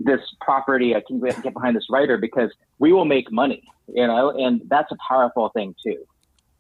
this 0.05 0.21
property. 0.41 0.95
I 0.95 1.03
can 1.07 1.21
get 1.21 1.55
behind 1.55 1.77
this 1.77 1.87
writer 1.91 2.17
because 2.17 2.51
we 2.79 2.93
will 2.93 3.05
make 3.05 3.31
money, 3.31 3.63
you 3.89 4.07
know, 4.07 4.31
and 4.31 4.63
that's 4.67 4.91
a 4.93 4.97
powerful 5.09 5.51
thing 5.51 5.75
too. 5.85 6.05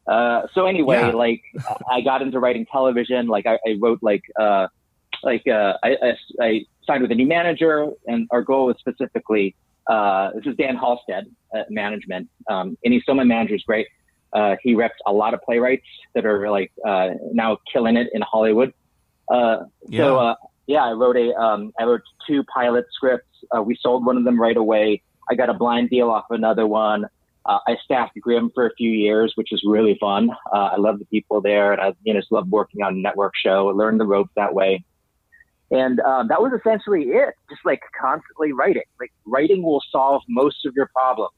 Uh, 0.07 0.47
so 0.55 0.67
anyway, 0.67 0.99
yeah. 0.99 1.11
like 1.11 1.43
I 1.91 2.01
got 2.01 2.23
into 2.23 2.39
writing 2.41 2.67
television. 2.67 3.27
Like 3.27 3.47
I, 3.47 3.59
I 3.67 3.77
wrote 3.81 4.01
like 4.03 4.23
uh, 4.39 4.69
like 5.23 5.47
uh, 5.47 5.75
I, 5.83 5.97
I, 6.03 6.17
I, 6.41 6.61
signed 6.85 7.03
with 7.03 7.13
a 7.13 7.15
new 7.15 7.27
manager, 7.27 7.91
and 8.09 8.27
our 8.33 8.43
goal 8.43 8.67
was 8.67 8.77
specifically 8.79 9.55
uh, 9.87 10.31
this 10.35 10.47
is 10.47 10.57
Dan 10.57 10.77
Halstead 10.77 11.27
management, 11.71 12.29
um, 12.49 12.77
and 12.85 12.93
he's 12.93 13.03
still 13.03 13.15
my 13.15 13.25
manager. 13.25 13.55
Is 13.55 13.63
great. 13.63 13.87
Uh, 14.33 14.57
he 14.63 14.75
reps 14.75 14.99
a 15.07 15.13
lot 15.13 15.35
of 15.35 15.43
playwrights 15.43 15.87
that 16.15 16.25
are 16.25 16.51
like 16.51 16.73
uh, 16.87 17.11
now 17.33 17.59
killing 17.71 17.97
it 17.97 18.09
in 18.15 18.23
Hollywood. 18.23 18.73
Uh, 19.29 19.65
yeah. 19.89 19.99
So 19.99 20.19
uh, 20.19 20.35
yeah, 20.67 20.85
I 20.85 20.93
wrote 20.93 21.17
a 21.17 21.35
um, 21.35 21.73
I 21.79 21.85
wrote 21.85 22.03
two 22.27 22.43
pilot 22.45 22.87
scripts. 22.93 23.27
Uh, 23.57 23.63
we 23.63 23.77
sold 23.81 24.05
one 24.05 24.17
of 24.17 24.25
them 24.25 24.41
right 24.41 24.57
away. 24.57 25.03
I 25.31 25.35
got 25.35 25.49
a 25.49 25.55
blind 25.55 25.91
deal 25.91 26.11
off 26.11 26.25
another 26.31 26.67
one. 26.67 27.07
Uh, 27.45 27.59
I 27.67 27.77
staffed 27.85 28.19
Grimm 28.21 28.51
for 28.55 28.67
a 28.67 28.75
few 28.75 28.91
years, 28.91 29.33
which 29.35 29.49
was 29.51 29.63
really 29.67 29.97
fun. 30.01 30.31
Uh, 30.53 30.71
I 30.73 30.77
love 30.77 30.99
the 30.99 31.05
people 31.07 31.41
there, 31.41 31.73
and 31.73 31.81
I 31.81 31.93
you 32.05 32.15
know 32.15 32.21
just 32.21 32.31
love 32.31 32.49
working 32.49 32.83
on 32.83 32.95
a 32.95 32.99
network 32.99 33.33
show. 33.37 33.69
I 33.69 33.73
learned 33.73 33.99
the 33.99 34.07
ropes 34.07 34.31
that 34.37 34.55
way, 34.55 34.85
and 35.71 35.99
um, 36.01 36.29
that 36.29 36.41
was 36.41 36.53
essentially 36.53 37.03
it. 37.05 37.35
Just 37.51 37.63
like 37.65 37.81
constantly 38.01 38.53
writing. 38.53 38.83
Like 39.01 39.13
writing 39.27 39.63
will 39.63 39.83
solve 39.91 40.23
most 40.29 40.65
of 40.67 40.75
your 40.77 40.89
problems. 40.95 41.35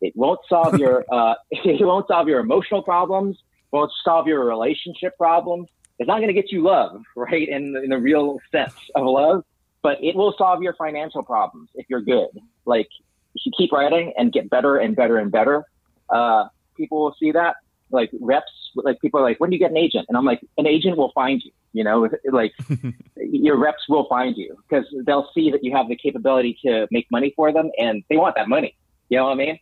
It 0.00 0.14
won't 0.16 0.40
solve 0.48 0.78
your 0.78 1.04
uh, 1.12 1.34
it 1.50 1.84
won't 1.84 2.08
solve 2.08 2.28
your 2.28 2.40
emotional 2.40 2.82
problems. 2.82 3.38
Won't 3.70 3.92
solve 4.04 4.26
your 4.26 4.44
relationship 4.44 5.16
problems 5.16 5.68
it's 5.98 6.06
not 6.06 6.18
going 6.18 6.28
to 6.28 6.34
get 6.34 6.52
you 6.52 6.62
love, 6.62 7.02
right? 7.16 7.48
In, 7.48 7.76
in 7.76 7.90
the 7.90 7.98
real 7.98 8.38
sense 8.52 8.74
of 8.94 9.04
love, 9.04 9.44
but 9.82 10.02
it 10.02 10.16
will 10.16 10.34
solve 10.36 10.62
your 10.62 10.74
financial 10.74 11.22
problems 11.22 11.70
if 11.74 11.86
you're 11.88 12.00
good. 12.00 12.28
Like, 12.64 12.88
if 13.34 13.42
you 13.44 13.52
keep 13.56 13.72
writing 13.72 14.12
and 14.16 14.32
get 14.32 14.50
better 14.50 14.76
and 14.76 14.96
better 14.96 15.18
and 15.18 15.30
better, 15.30 15.64
uh, 16.10 16.46
people 16.76 17.00
will 17.02 17.14
see 17.18 17.32
that. 17.32 17.56
Like 17.90 18.10
reps, 18.20 18.50
like 18.74 19.00
people 19.00 19.20
are 19.20 19.22
like, 19.22 19.40
when 19.40 19.50
do 19.50 19.56
you 19.56 19.60
get 19.60 19.70
an 19.70 19.76
agent? 19.78 20.06
And 20.08 20.16
I'm 20.18 20.24
like, 20.24 20.40
an 20.58 20.66
agent 20.66 20.98
will 20.98 21.12
find 21.14 21.42
you. 21.42 21.52
You 21.72 21.84
know, 21.84 22.08
like 22.30 22.52
your 23.16 23.56
reps 23.56 23.88
will 23.88 24.06
find 24.08 24.36
you 24.36 24.56
because 24.68 24.86
they'll 25.06 25.28
see 25.34 25.50
that 25.50 25.62
you 25.62 25.74
have 25.76 25.88
the 25.88 25.96
capability 25.96 26.58
to 26.64 26.88
make 26.90 27.06
money 27.10 27.32
for 27.36 27.52
them, 27.52 27.70
and 27.78 28.02
they 28.08 28.16
want 28.16 28.34
that 28.36 28.48
money. 28.48 28.74
You 29.10 29.18
know 29.18 29.26
what 29.26 29.32
I 29.32 29.36
mean? 29.36 29.58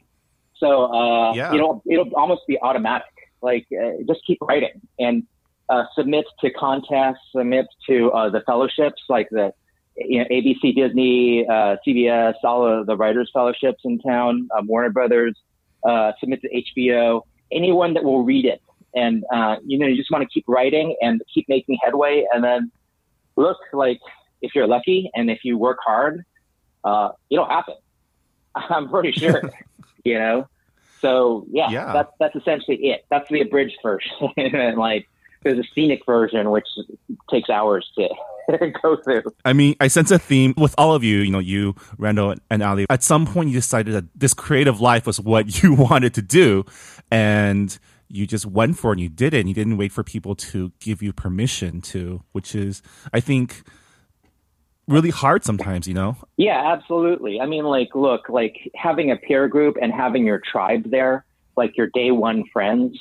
So, 0.57 0.93
uh, 0.93 1.35
yeah. 1.35 1.53
you 1.53 1.59
know, 1.59 1.83
it'll 1.89 2.11
almost 2.15 2.43
be 2.47 2.59
automatic. 2.61 3.07
Like, 3.43 3.67
uh, 3.73 4.03
just 4.09 4.21
keep 4.27 4.39
writing 4.41 4.81
and 4.99 5.25
uh, 5.69 5.85
submit 5.95 6.25
to 6.41 6.51
contests, 6.51 7.19
submit 7.33 7.67
to 7.89 8.11
uh, 8.13 8.31
the 8.31 8.41
fellowships 8.47 9.03
like 9.09 9.29
the 9.31 9.53
you 9.97 10.19
know, 10.19 10.25
ABC, 10.31 10.75
Disney, 10.75 11.47
uh, 11.47 11.77
CBS, 11.87 12.35
all 12.45 12.67
of 12.67 12.87
the 12.87 12.97
writers 12.97 13.31
fellowships 13.33 13.81
in 13.85 13.99
town, 13.99 14.49
um, 14.57 14.67
Warner 14.67 14.91
Brothers, 14.91 15.37
uh, 15.85 16.13
submit 16.21 16.43
to 16.43 16.49
HBO, 16.49 17.23
anyone 17.51 17.95
that 17.95 18.05
will 18.05 18.23
read 18.23 18.45
it. 18.45 18.61
And, 18.95 19.25
uh, 19.33 19.57
you 19.65 19.79
know, 19.79 19.87
you 19.87 19.97
just 19.97 20.11
want 20.11 20.23
to 20.23 20.29
keep 20.29 20.45
writing 20.49 20.97
and 21.01 21.21
keep 21.33 21.49
making 21.49 21.79
headway. 21.83 22.27
And 22.33 22.43
then 22.43 22.71
look, 23.37 23.59
like, 23.73 24.01
if 24.43 24.55
you're 24.55 24.67
lucky 24.67 25.11
and 25.15 25.31
if 25.31 25.45
you 25.45 25.59
work 25.59 25.79
hard, 25.85 26.25
uh, 26.85 27.11
it'll 27.31 27.49
happen. 27.49 27.75
I'm 28.55 28.89
pretty 28.89 29.13
sure, 29.13 29.43
you 30.05 30.19
know? 30.19 30.49
So 31.01 31.47
yeah, 31.51 31.69
yeah, 31.71 31.93
that's, 31.93 32.13
that's 32.19 32.37
essentially 32.37 32.77
it. 32.87 33.05
That's 33.11 33.29
the 33.29 33.43
abridged 33.43 33.77
version. 33.83 34.11
and 34.37 34.79
like, 34.79 35.09
there's 35.43 35.59
a 35.59 35.65
scenic 35.75 36.05
version 36.07 36.51
which 36.51 36.67
takes 37.31 37.51
hours 37.51 37.91
to 37.97 38.09
go 38.83 38.97
through. 38.97 39.23
I 39.45 39.53
mean, 39.53 39.77
I 39.81 39.89
sense 39.89 40.11
a 40.11 40.19
theme 40.19 40.55
with 40.57 40.75
all 40.79 40.95
of 40.95 41.05
you. 41.05 41.19
You 41.19 41.31
know, 41.31 41.39
you, 41.39 41.75
Randall, 41.99 42.35
and 42.51 42.63
Ali. 42.63 42.87
At 42.91 43.03
some 43.03 43.27
point, 43.27 43.49
you 43.49 43.55
decided 43.55 43.95
that 43.95 44.05
this 44.15 44.35
creative 44.35 44.81
life 44.81 45.07
was 45.07 45.21
what 45.21 45.63
you 45.63 45.75
wanted 45.75 46.15
to 46.15 46.23
do, 46.23 46.65
and 47.11 47.77
you 48.09 48.27
just 48.27 48.47
went 48.47 48.79
for 48.79 48.91
it 48.91 48.95
and 48.95 49.01
you 49.01 49.09
did 49.09 49.35
it. 49.35 49.41
And 49.41 49.49
you 49.49 49.55
didn't 49.55 49.77
wait 49.77 49.93
for 49.93 50.05
people 50.05 50.35
to 50.37 50.73
give 50.79 51.03
you 51.03 51.13
permission 51.13 51.81
to, 51.83 52.23
which 52.33 52.55
is, 52.55 52.83
I 53.13 53.21
think, 53.21 53.63
really 54.87 55.11
hard 55.11 55.45
sometimes. 55.45 55.89
You 55.89 55.95
know? 55.95 56.17
Yeah, 56.37 56.73
absolutely. 56.73 57.41
I 57.41 57.47
mean, 57.47 57.65
like, 57.65 57.95
look, 57.95 58.29
like 58.29 58.71
having 58.77 59.11
a 59.11 59.17
peer 59.17 59.49
group 59.49 59.77
and 59.81 59.93
having 59.93 60.25
your 60.25 60.41
tribe 60.41 60.91
there, 60.91 61.25
like 61.57 61.77
your 61.77 61.89
day 61.89 62.11
one 62.11 62.45
friends 62.53 62.97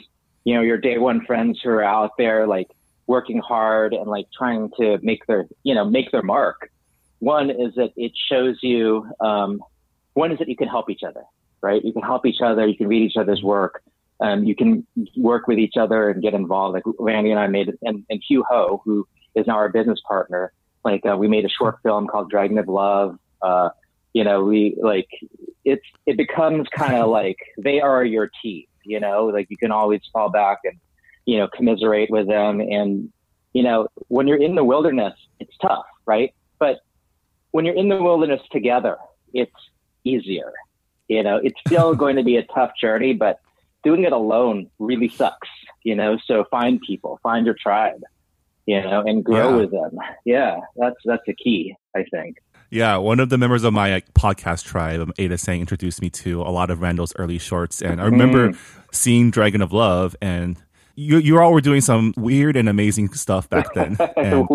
you 0.45 0.53
know, 0.53 0.61
your 0.61 0.77
day 0.77 0.97
one 0.97 1.25
friends 1.25 1.59
who 1.61 1.69
are 1.71 1.83
out 1.83 2.11
there 2.17 2.47
like 2.47 2.69
working 3.07 3.39
hard 3.39 3.93
and 3.93 4.07
like 4.07 4.27
trying 4.31 4.71
to 4.79 4.99
make 5.01 5.25
their, 5.27 5.47
you 5.63 5.75
know, 5.75 5.83
make 5.83 6.11
their 6.11 6.21
mark. 6.21 6.71
One 7.19 7.49
is 7.49 7.73
that 7.75 7.91
it 7.97 8.13
shows 8.29 8.57
you, 8.61 9.05
um, 9.19 9.59
one 10.13 10.31
is 10.31 10.39
that 10.39 10.47
you 10.47 10.55
can 10.55 10.67
help 10.67 10.89
each 10.89 11.03
other, 11.03 11.23
right? 11.61 11.83
You 11.83 11.91
can 11.91 12.03
help 12.03 12.25
each 12.25 12.41
other. 12.41 12.65
You 12.65 12.77
can 12.77 12.87
read 12.87 13.01
each 13.01 13.17
other's 13.17 13.41
work. 13.41 13.81
Um, 14.21 14.43
you 14.45 14.55
can 14.55 14.85
work 15.17 15.47
with 15.47 15.57
each 15.57 15.75
other 15.77 16.09
and 16.09 16.21
get 16.21 16.33
involved. 16.33 16.75
Like 16.75 16.83
Randy 16.99 17.31
and 17.31 17.39
I 17.39 17.47
made, 17.47 17.73
and, 17.81 18.05
and 18.09 18.23
Hieu 18.29 18.43
Ho, 18.47 18.81
who 18.85 19.07
is 19.33 19.47
now 19.47 19.55
our 19.55 19.69
business 19.69 19.99
partner, 20.07 20.53
like 20.85 21.05
uh, 21.05 21.17
we 21.17 21.27
made 21.27 21.43
a 21.43 21.49
short 21.49 21.79
film 21.83 22.07
called 22.07 22.29
Dragon 22.29 22.57
of 22.59 22.67
Love. 22.67 23.17
Uh, 23.41 23.69
you 24.13 24.23
know, 24.23 24.45
we 24.45 24.77
like 24.81 25.09
it's 25.65 25.83
it 26.05 26.15
becomes 26.15 26.67
kind 26.73 26.95
of 26.95 27.09
like 27.19 27.37
they 27.57 27.81
are 27.81 28.05
your 28.05 28.29
team 28.41 28.65
you 28.85 28.99
know, 28.99 29.25
like 29.25 29.47
you 29.49 29.57
can 29.57 29.71
always 29.71 30.01
fall 30.13 30.29
back 30.29 30.59
and, 30.63 30.77
you 31.25 31.37
know, 31.37 31.47
commiserate 31.47 32.09
with 32.09 32.27
them. 32.27 32.59
And, 32.59 33.11
you 33.53 33.63
know, 33.63 33.87
when 34.07 34.27
you're 34.27 34.41
in 34.41 34.55
the 34.55 34.63
wilderness, 34.63 35.13
it's 35.39 35.55
tough, 35.57 35.85
right? 36.05 36.33
But 36.59 36.79
when 37.51 37.65
you're 37.65 37.75
in 37.75 37.89
the 37.89 38.01
wilderness 38.01 38.41
together, 38.51 38.97
it's 39.33 39.55
easier. 40.03 40.53
You 41.07 41.23
know, 41.23 41.37
it's 41.37 41.59
still 41.65 41.95
going 42.03 42.15
to 42.17 42.23
be 42.23 42.37
a 42.37 42.43
tough 42.43 42.71
journey, 42.79 43.13
but 43.13 43.39
doing 43.83 44.03
it 44.03 44.11
alone 44.11 44.69
really 44.79 45.09
sucks, 45.09 45.49
you 45.83 45.95
know, 45.95 46.17
so 46.25 46.45
find 46.49 46.81
people, 46.81 47.19
find 47.21 47.45
your 47.45 47.55
tribe, 47.55 48.01
you 48.65 48.81
know, 48.81 49.01
and 49.01 49.23
grow 49.23 49.51
yeah. 49.51 49.55
with 49.57 49.71
them. 49.71 49.99
Yeah, 50.25 50.59
that's, 50.75 50.97
that's 51.05 51.23
the 51.27 51.33
key, 51.33 51.75
I 51.95 52.03
think. 52.03 52.37
Yeah, 52.69 52.98
one 52.98 53.19
of 53.19 53.29
the 53.29 53.38
members 53.38 53.63
of 53.63 53.74
my 53.74 53.91
like, 53.91 54.13
podcast 54.13 54.63
tribe, 54.63 55.00
um, 55.00 55.13
Ada 55.17 55.38
Sang, 55.38 55.62
introduced 55.62 56.01
me 56.01 56.10
to 56.12 56.41
a 56.41 56.50
lot 56.51 56.69
of 56.69 56.81
Randall's 56.81 57.13
early 57.17 57.38
shorts, 57.38 57.81
and 57.81 58.01
I 58.01 58.05
remember 58.05 58.50
mm. 58.50 58.57
seeing 58.91 59.31
Dragon 59.31 59.62
of 59.62 59.72
Love, 59.72 60.15
and 60.22 60.57
you 60.95 61.17
you 61.17 61.39
all 61.39 61.51
were 61.51 61.62
doing 61.62 61.81
some 61.81 62.13
weird 62.17 62.55
and 62.55 62.67
amazing 62.69 63.13
stuff 63.13 63.50
back 63.50 63.74
then. 63.74 63.98
And... 64.17 64.48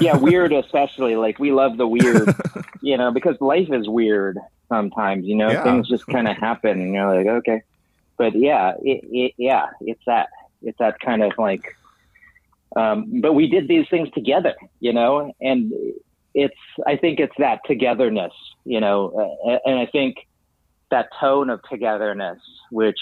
yeah, 0.00 0.16
weird 0.16 0.52
especially. 0.52 1.16
Like 1.16 1.38
we 1.38 1.52
love 1.52 1.76
the 1.76 1.86
weird, 1.86 2.34
you 2.80 2.96
know, 2.96 3.10
because 3.10 3.36
life 3.40 3.68
is 3.70 3.88
weird 3.88 4.38
sometimes. 4.68 5.26
You 5.26 5.36
know, 5.36 5.50
yeah. 5.50 5.64
things 5.64 5.88
just 5.88 6.06
kind 6.06 6.28
of 6.28 6.36
happen, 6.36 6.80
and 6.80 6.94
you're 6.94 7.14
like, 7.14 7.26
okay. 7.26 7.62
But 8.16 8.34
yeah, 8.34 8.74
it, 8.82 9.04
it, 9.04 9.34
yeah, 9.36 9.66
it's 9.80 10.02
that 10.06 10.30
it's 10.62 10.78
that 10.78 11.00
kind 11.00 11.22
of 11.22 11.32
like. 11.38 11.76
Um, 12.76 13.20
but 13.22 13.32
we 13.32 13.48
did 13.48 13.66
these 13.66 13.88
things 13.88 14.10
together, 14.10 14.54
you 14.78 14.92
know, 14.92 15.32
and 15.40 15.72
it's 16.34 16.54
I 16.86 16.96
think 16.96 17.20
it's 17.20 17.34
that 17.38 17.60
togetherness, 17.66 18.32
you 18.64 18.80
know, 18.80 19.36
uh, 19.46 19.58
and 19.64 19.78
I 19.78 19.86
think 19.86 20.16
that 20.90 21.08
tone 21.18 21.50
of 21.50 21.60
togetherness, 21.68 22.40
which 22.70 22.98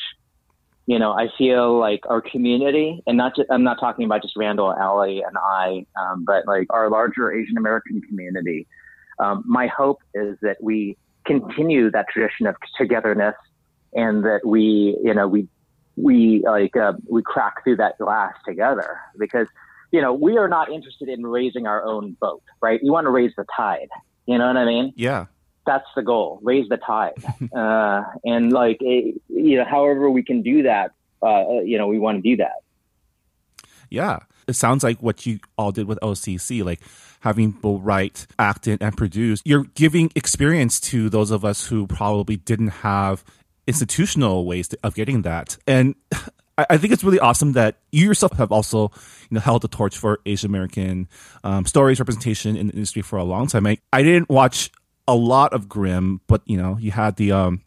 you 0.86 1.00
know, 1.00 1.12
I 1.12 1.28
feel 1.36 1.78
like 1.78 2.00
our 2.08 2.20
community, 2.20 3.02
and 3.08 3.16
not 3.16 3.34
just, 3.34 3.50
I'm 3.50 3.64
not 3.64 3.80
talking 3.80 4.04
about 4.04 4.22
just 4.22 4.36
Randall, 4.36 4.72
Allie, 4.72 5.20
and 5.20 5.36
I, 5.36 5.84
um, 6.00 6.24
but 6.24 6.46
like 6.46 6.68
our 6.70 6.88
larger 6.88 7.32
Asian 7.32 7.58
American 7.58 8.00
community. 8.02 8.68
Um, 9.18 9.42
my 9.46 9.66
hope 9.66 10.00
is 10.14 10.38
that 10.42 10.58
we 10.62 10.96
continue 11.24 11.90
that 11.90 12.06
tradition 12.08 12.46
of 12.46 12.54
togetherness, 12.78 13.34
and 13.94 14.24
that 14.24 14.46
we, 14.46 14.96
you 15.02 15.12
know, 15.12 15.26
we 15.26 15.48
we 15.96 16.42
like 16.44 16.76
uh, 16.76 16.92
we 17.08 17.20
crack 17.22 17.64
through 17.64 17.76
that 17.76 17.98
glass 17.98 18.34
together 18.46 19.00
because 19.18 19.48
you 19.90 20.00
know 20.00 20.12
we 20.12 20.36
are 20.38 20.48
not 20.48 20.70
interested 20.70 21.08
in 21.08 21.26
raising 21.26 21.66
our 21.66 21.84
own 21.84 22.16
boat, 22.20 22.42
right? 22.60 22.80
You 22.82 22.92
want 22.92 23.06
to 23.06 23.10
raise 23.10 23.32
the 23.36 23.44
tide. 23.56 23.88
You 24.26 24.38
know 24.38 24.46
what 24.46 24.56
I 24.56 24.64
mean? 24.64 24.92
Yeah 24.96 25.26
that's 25.66 25.86
the 25.94 26.02
goal 26.02 26.38
raise 26.42 26.68
the 26.68 26.78
tide 26.78 27.12
uh, 27.54 28.02
and 28.24 28.52
like 28.52 28.78
it, 28.80 29.20
you 29.28 29.56
know 29.58 29.64
however 29.64 30.08
we 30.08 30.22
can 30.22 30.40
do 30.40 30.62
that 30.62 30.92
uh, 31.22 31.60
you 31.64 31.76
know 31.76 31.88
we 31.88 31.98
want 31.98 32.16
to 32.16 32.22
do 32.22 32.36
that 32.36 32.62
yeah 33.90 34.20
it 34.46 34.54
sounds 34.54 34.84
like 34.84 35.02
what 35.02 35.26
you 35.26 35.40
all 35.58 35.72
did 35.72 35.86
with 35.86 35.98
LCC 36.00 36.64
like 36.64 36.80
having 37.20 37.52
people 37.52 37.80
write 37.80 38.26
act 38.38 38.66
in 38.66 38.78
and 38.80 38.96
produce 38.96 39.42
you're 39.44 39.64
giving 39.74 40.10
experience 40.14 40.80
to 40.80 41.10
those 41.10 41.30
of 41.30 41.44
us 41.44 41.66
who 41.66 41.86
probably 41.86 42.36
didn't 42.36 42.68
have 42.68 43.24
institutional 43.66 44.46
ways 44.46 44.68
to, 44.68 44.78
of 44.84 44.94
getting 44.94 45.22
that 45.22 45.58
and 45.66 45.96
I 46.58 46.78
think 46.78 46.92
it's 46.92 47.04
really 47.04 47.18
awesome 47.18 47.52
that 47.52 47.76
you 47.92 48.06
yourself 48.06 48.32
have 48.38 48.50
also, 48.50 48.90
you 49.28 49.34
know, 49.34 49.40
held 49.40 49.62
the 49.62 49.68
torch 49.68 49.96
for 49.98 50.20
Asian 50.24 50.50
American 50.50 51.08
um, 51.44 51.66
stories 51.66 51.98
representation 51.98 52.56
in 52.56 52.68
the 52.68 52.72
industry 52.72 53.02
for 53.02 53.18
a 53.18 53.24
long 53.24 53.46
time. 53.46 53.66
I, 53.66 53.78
I 53.92 54.02
didn't 54.02 54.30
watch 54.30 54.70
a 55.06 55.14
lot 55.14 55.52
of 55.52 55.68
Grimm, 55.68 56.20
but 56.26 56.42
you 56.46 56.56
know, 56.56 56.78
you 56.78 56.90
had 56.90 57.16
the 57.16 57.32
um 57.32 57.62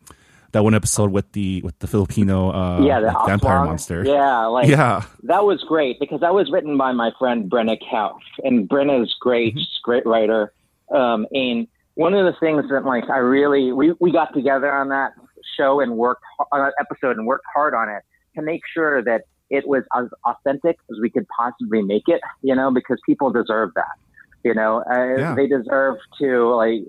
that 0.52 0.64
one 0.64 0.74
episode 0.74 1.12
with 1.12 1.32
the 1.34 1.62
with 1.62 1.78
the 1.80 1.88
Filipino 1.88 2.52
uh 2.52 2.82
yeah, 2.82 3.00
the 3.00 3.08
like 3.08 3.28
vampire 3.28 3.64
monster. 3.64 4.04
Yeah, 4.04 4.46
like 4.46 4.68
yeah. 4.68 5.06
that 5.24 5.46
was 5.46 5.64
great 5.68 6.00
because 6.00 6.22
that 6.22 6.34
was 6.34 6.50
written 6.52 6.78
by 6.78 6.92
my 6.92 7.12
friend 7.20 7.50
Brenna 7.50 7.78
Kouf. 7.92 8.20
And 8.44 8.68
Brenna's 8.68 9.16
great, 9.20 9.56
mm-hmm. 9.56 9.64
great 9.84 10.06
writer. 10.06 10.52
Um 10.94 11.28
and 11.32 11.68
one 11.96 12.14
of 12.14 12.26
the 12.26 12.38
things 12.40 12.66
that 12.70 12.86
like 12.86 13.10
I 13.10 13.18
really 13.18 13.72
we, 13.72 13.94
we 14.00 14.12
got 14.12 14.34
together 14.34 14.72
on 14.72 14.90
that 14.90 15.12
show 15.58 15.80
and 15.80 15.96
worked 15.96 16.24
on 16.52 16.60
that 16.60 16.74
episode 16.80 17.18
and 17.18 17.28
worked 17.28 17.46
hard 17.54 17.74
on 17.74 17.90
it 17.90 18.04
to 18.40 18.46
make 18.46 18.62
sure 18.74 19.04
that 19.04 19.24
it 19.50 19.68
was 19.68 19.84
as 19.96 20.08
authentic 20.26 20.78
as 20.92 20.98
we 21.02 21.10
could 21.10 21.28
possibly 21.36 21.82
make 21.82 22.04
it, 22.08 22.22
you 22.42 22.56
know, 22.56 22.72
because 22.72 23.00
people 23.06 23.32
deserve 23.32 23.72
that. 23.76 23.98
You 24.44 24.54
know, 24.54 24.84
uh, 24.90 25.18
yeah. 25.18 25.36
they 25.36 25.48
deserve 25.48 25.98
to 26.20 26.56
like 26.56 26.82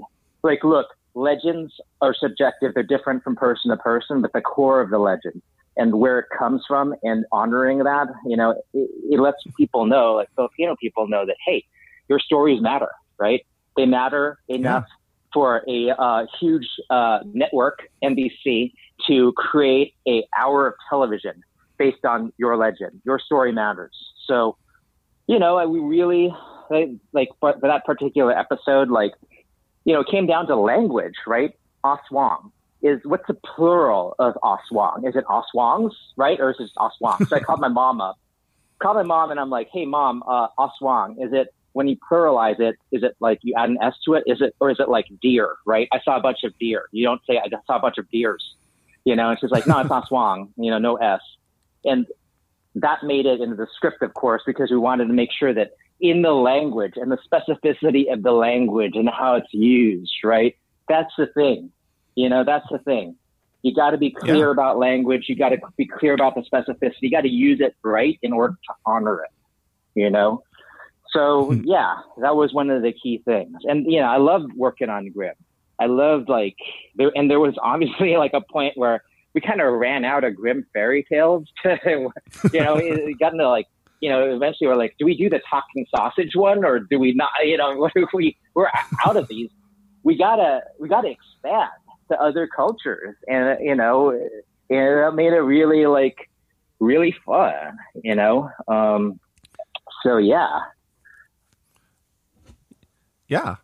like, 0.43 0.63
look, 0.63 0.87
legends 1.15 1.73
are 2.01 2.15
subjective. 2.15 2.73
They're 2.75 2.83
different 2.83 3.23
from 3.23 3.37
person 3.37 3.71
to 3.71 3.77
person, 3.77 4.23
but 4.23 4.33
the 4.33 4.41
core 4.41 4.81
of 4.81 4.91
the 4.91 4.99
legend 4.99 5.43
and 5.77 5.95
where 5.95 6.19
it 6.19 6.27
comes 6.37 6.63
from 6.67 6.95
and 7.03 7.25
honoring 7.33 7.79
that, 7.79 8.09
you 8.27 8.37
know, 8.37 8.51
it, 8.73 8.91
it 9.11 9.21
lets 9.21 9.39
people 9.57 9.87
know, 9.87 10.15
like 10.15 10.29
Filipino 10.35 10.77
people 10.81 11.09
know 11.09 11.25
that, 11.25 11.37
hey, 11.47 11.65
your 12.09 12.19
stories 12.19 12.61
matter, 12.61 12.91
right? 13.19 13.47
They 13.77 13.87
matter 13.87 14.39
enough 14.49 14.85
yeah. 14.89 15.33
for 15.33 15.63
a 15.69 15.91
uh, 15.91 16.27
huge 16.41 16.69
uh, 16.91 17.21
network, 17.33 17.89
NBC, 18.03 18.73
to 19.07 19.33
create 19.33 19.95
a 20.07 20.25
hour 20.39 20.67
of 20.67 20.75
television 20.89 21.43
based 21.79 22.05
on 22.05 22.33
your 22.37 22.57
legend. 22.57 23.01
Your 23.05 23.19
story 23.19 23.53
matters. 23.53 23.95
So, 24.27 24.57
you 25.27 25.39
know, 25.39 25.67
we 25.69 25.81
really 25.81 26.35
like 27.13 27.29
for, 27.41 27.55
for 27.59 27.69
that 27.69 27.85
particular 27.85 28.37
episode, 28.37 28.91
like 28.91 29.13
you 29.85 29.95
know, 29.95 30.01
it 30.01 30.09
came 30.09 30.27
down 30.27 30.47
to 30.47 30.57
language, 30.57 31.15
right? 31.27 31.55
Aswang 31.85 32.53
is 32.83 33.01
what's 33.05 33.27
the 33.27 33.35
plural 33.35 34.15
of 34.19 34.35
Aswang? 34.43 35.09
Is 35.09 35.17
it 35.17 35.25
Aswangs, 35.27 35.93
right? 36.17 36.39
Or 36.41 36.51
is 36.51 36.57
it 36.61 36.71
Aswang? 36.79 37.27
So 37.29 37.37
I 37.37 37.41
called 37.41 37.61
my 37.61 37.69
mom 37.69 38.01
up, 38.01 38.19
called 38.79 38.97
my 38.97 39.03
mom, 39.03 39.31
and 39.31 39.41
I'm 39.41 39.51
like, 39.51 39.69
hey, 39.73 39.87
mom, 39.87 40.23
uh, 40.27 40.49
Aswang, 40.59 41.25
is 41.25 41.33
it 41.33 41.49
when 41.73 41.87
you 41.87 41.97
pluralize 42.11 42.59
it, 42.59 42.77
is 42.91 43.03
it 43.03 43.17
like 43.21 43.39
you 43.43 43.55
add 43.57 43.71
an 43.71 43.79
S 43.81 43.95
to 44.05 44.15
it? 44.15 44.25
Is 44.27 44.41
it, 44.41 44.55
or 44.61 44.71
is 44.71 44.81
it 44.81 44.89
like 44.89 45.07
deer, 45.23 45.57
right? 45.67 45.89
I 45.93 46.01
saw 46.01 46.17
a 46.17 46.21
bunch 46.21 46.39
of 46.43 46.57
deer. 46.59 46.85
You 46.91 47.05
don't 47.05 47.21
say, 47.29 47.39
I 47.39 47.49
just 47.49 47.67
saw 47.67 47.77
a 47.77 47.81
bunch 47.81 47.99
of 47.99 48.11
deers, 48.11 48.57
you 49.05 49.17
know, 49.17 49.31
and 49.31 49.39
she's 49.41 49.51
like, 49.51 49.67
no, 49.67 49.79
it's 49.81 49.91
Aswang, 49.91 50.49
you 50.57 50.71
know, 50.71 50.79
no 50.79 50.97
S. 50.97 51.21
And 51.85 52.07
that 52.75 53.03
made 53.03 53.27
it 53.27 53.41
into 53.41 53.57
the 53.57 53.67
script, 53.75 54.03
of 54.03 54.15
course, 54.15 54.43
because 54.47 54.71
we 54.71 54.77
wanted 54.77 55.07
to 55.07 55.13
make 55.13 55.31
sure 55.33 55.53
that 55.55 55.73
in 56.01 56.23
the 56.23 56.33
language 56.33 56.95
and 56.97 57.11
the 57.11 57.19
specificity 57.19 58.13
of 58.13 58.23
the 58.23 58.33
language 58.33 58.93
and 58.95 59.09
how 59.09 59.35
it's 59.37 59.53
used, 59.53 60.13
right? 60.25 60.57
That's 60.89 61.13
the 61.19 61.27
thing. 61.27 61.71
You 62.15 62.29
know, 62.29 62.45
that's 62.45 62.67
the 62.71 62.79
thing. 62.79 63.17
You 63.63 63.75
got 63.75 63.91
to 63.91 63.99
be 63.99 64.11
clear 64.11 64.47
yeah. 64.47 64.53
about 64.53 64.79
language. 64.79 65.27
You 65.29 65.37
got 65.37 65.51
to 65.51 65.59
be 65.77 65.87
clear 65.87 66.15
about 66.15 66.35
the 66.35 66.43
specificity. 66.43 66.95
You 67.01 67.11
got 67.11 67.23
to 67.23 67.29
use 67.29 67.61
it 67.61 67.77
right 67.83 68.19
in 68.23 68.33
order 68.33 68.55
to 68.55 68.75
honor 68.87 69.23
it, 69.23 69.31
you 69.95 70.09
know? 70.09 70.43
So, 71.13 71.47
hmm. 71.53 71.63
yeah, 71.65 71.97
that 72.23 72.37
was 72.37 72.53
one 72.55 72.71
of 72.71 72.83
the 72.83 72.93
key 72.93 73.21
things. 73.25 73.57
And, 73.65 73.91
you 73.91 74.01
know, 74.01 74.07
I 74.07 74.17
love 74.17 74.45
working 74.57 74.89
on 74.89 75.11
Grimm. 75.11 75.35
I 75.81 75.87
loved, 75.87 76.29
like, 76.29 76.57
there, 76.97 77.11
and 77.15 77.31
there 77.31 77.41
was 77.41 77.55
obviously 77.63 78.17
like 78.19 78.33
a 78.35 78.41
point 78.41 78.77
where 78.77 79.03
we 79.35 79.41
kind 79.41 79.61
of 79.61 79.73
ran 79.75 80.05
out 80.05 80.25
of 80.25 80.37
Grimm 80.37 80.67
fairy 80.73 81.05
tales. 81.11 81.45
To, 81.63 82.11
you 82.53 82.61
know, 82.61 82.77
it 82.77 83.19
got 83.19 83.33
into 83.33 83.49
like 83.49 83.67
you 84.01 84.09
know, 84.09 84.35
eventually 84.35 84.67
we're 84.67 84.77
like, 84.77 84.97
do 84.99 85.05
we 85.05 85.17
do 85.17 85.29
the 85.29 85.41
talking 85.49 85.87
sausage 85.95 86.35
one 86.35 86.65
or 86.65 86.81
do 86.81 86.99
we 86.99 87.13
not? 87.13 87.31
You 87.45 87.59
know, 87.59 87.89
we 88.15 88.37
we're 88.55 88.69
out 89.05 89.17
of 89.17 89.29
these? 89.29 89.51
We 90.03 90.17
gotta 90.17 90.63
we 90.79 90.89
gotta 90.89 91.09
expand 91.09 91.71
to 92.11 92.21
other 92.21 92.49
cultures, 92.49 93.15
and 93.29 93.59
you 93.61 93.75
know, 93.75 94.11
and 94.11 94.31
that 94.71 95.13
made 95.15 95.33
it 95.33 95.41
really 95.41 95.87
like 95.87 96.31
really 96.79 97.15
fun. 97.27 97.77
You 98.03 98.15
know, 98.15 98.51
um, 98.67 99.21
so 100.03 100.17
yeah, 100.17 100.61
yeah. 103.29 103.57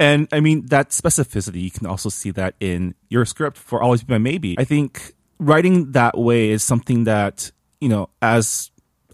And 0.00 0.28
I 0.32 0.40
mean 0.40 0.66
that 0.66 0.90
specificity 0.90 1.62
you 1.62 1.70
can 1.70 1.86
also 1.86 2.08
see 2.08 2.30
that 2.32 2.54
in 2.60 2.94
your 3.08 3.24
script 3.24 3.56
for 3.56 3.82
Always 3.82 4.02
Be 4.02 4.14
My 4.14 4.18
Maybe. 4.18 4.56
I 4.58 4.64
think 4.64 5.14
writing 5.38 5.92
that 5.92 6.16
way 6.16 6.50
is 6.50 6.62
something 6.62 7.04
that 7.04 7.50
you 7.80 7.88
know 7.88 8.08
as 8.22 8.70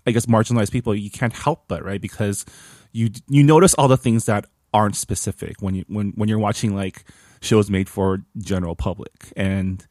I 0.06 0.10
guess 0.10 0.26
marginalized 0.26 0.72
people, 0.72 0.94
you 0.94 1.10
can't 1.10 1.32
help 1.32 1.64
but 1.68 1.84
right 1.84 2.00
because 2.00 2.44
you 2.92 3.10
you 3.28 3.42
notice 3.42 3.74
all 3.74 3.88
the 3.88 3.96
things 3.96 4.26
that 4.26 4.46
aren't 4.74 4.96
specific 4.96 5.60
when 5.60 5.74
you 5.74 5.84
when 5.88 6.12
when 6.12 6.28
you're 6.28 6.38
watching 6.38 6.74
like 6.74 7.04
shows 7.40 7.70
made 7.70 7.88
for 7.88 8.22
general 8.38 8.76
public 8.76 9.32
and. 9.36 9.86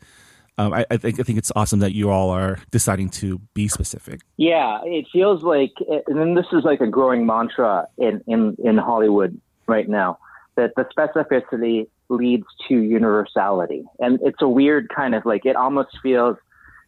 Um, 0.58 0.74
I, 0.74 0.86
I, 0.92 0.98
think 0.98 1.20
I 1.20 1.24
think 1.24 1.40
it's 1.40 1.52
awesome 1.56 1.80
that 1.80 1.96
you 1.96 2.12
all 2.12 2.30
are 2.30 2.60
deciding 2.70 3.10
to 3.12 3.40
be 3.56 3.68
specific. 3.68 4.20
Yeah, 4.38 4.82
it 4.84 5.08
feels 5.12 5.44
like, 5.44 5.72
and 6.08 6.20
then 6.20 6.36
this 6.36 6.46
is 6.52 6.64
like 6.64 6.82
a 6.82 6.88
growing 6.88 7.26
mantra 7.26 7.88
in, 7.98 8.22
in, 8.28 8.58
in 8.64 8.78
Hollywood 8.78 9.40
right 9.66 9.88
now 9.88 10.20
that 10.56 10.74
the 10.76 10.86
specificity 10.96 11.88
leads 12.10 12.46
to 12.68 12.76
universality, 12.76 13.84
and 14.00 14.20
it's 14.22 14.42
a 14.42 14.48
weird 14.48 14.90
kind 14.90 15.16
of 15.16 15.26
like 15.26 15.46
it 15.46 15.56
almost 15.56 15.98
feels 16.04 16.38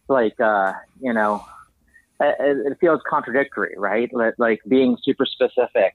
like 0.08 0.38
uh, 0.40 0.72
you 1.00 1.12
know 1.12 1.44
it 2.20 2.78
feels 2.80 3.00
contradictory, 3.08 3.74
right? 3.76 4.10
Like 4.38 4.60
being 4.68 4.96
super 5.02 5.26
specific 5.26 5.94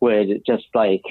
would 0.00 0.42
just 0.46 0.66
like, 0.74 1.02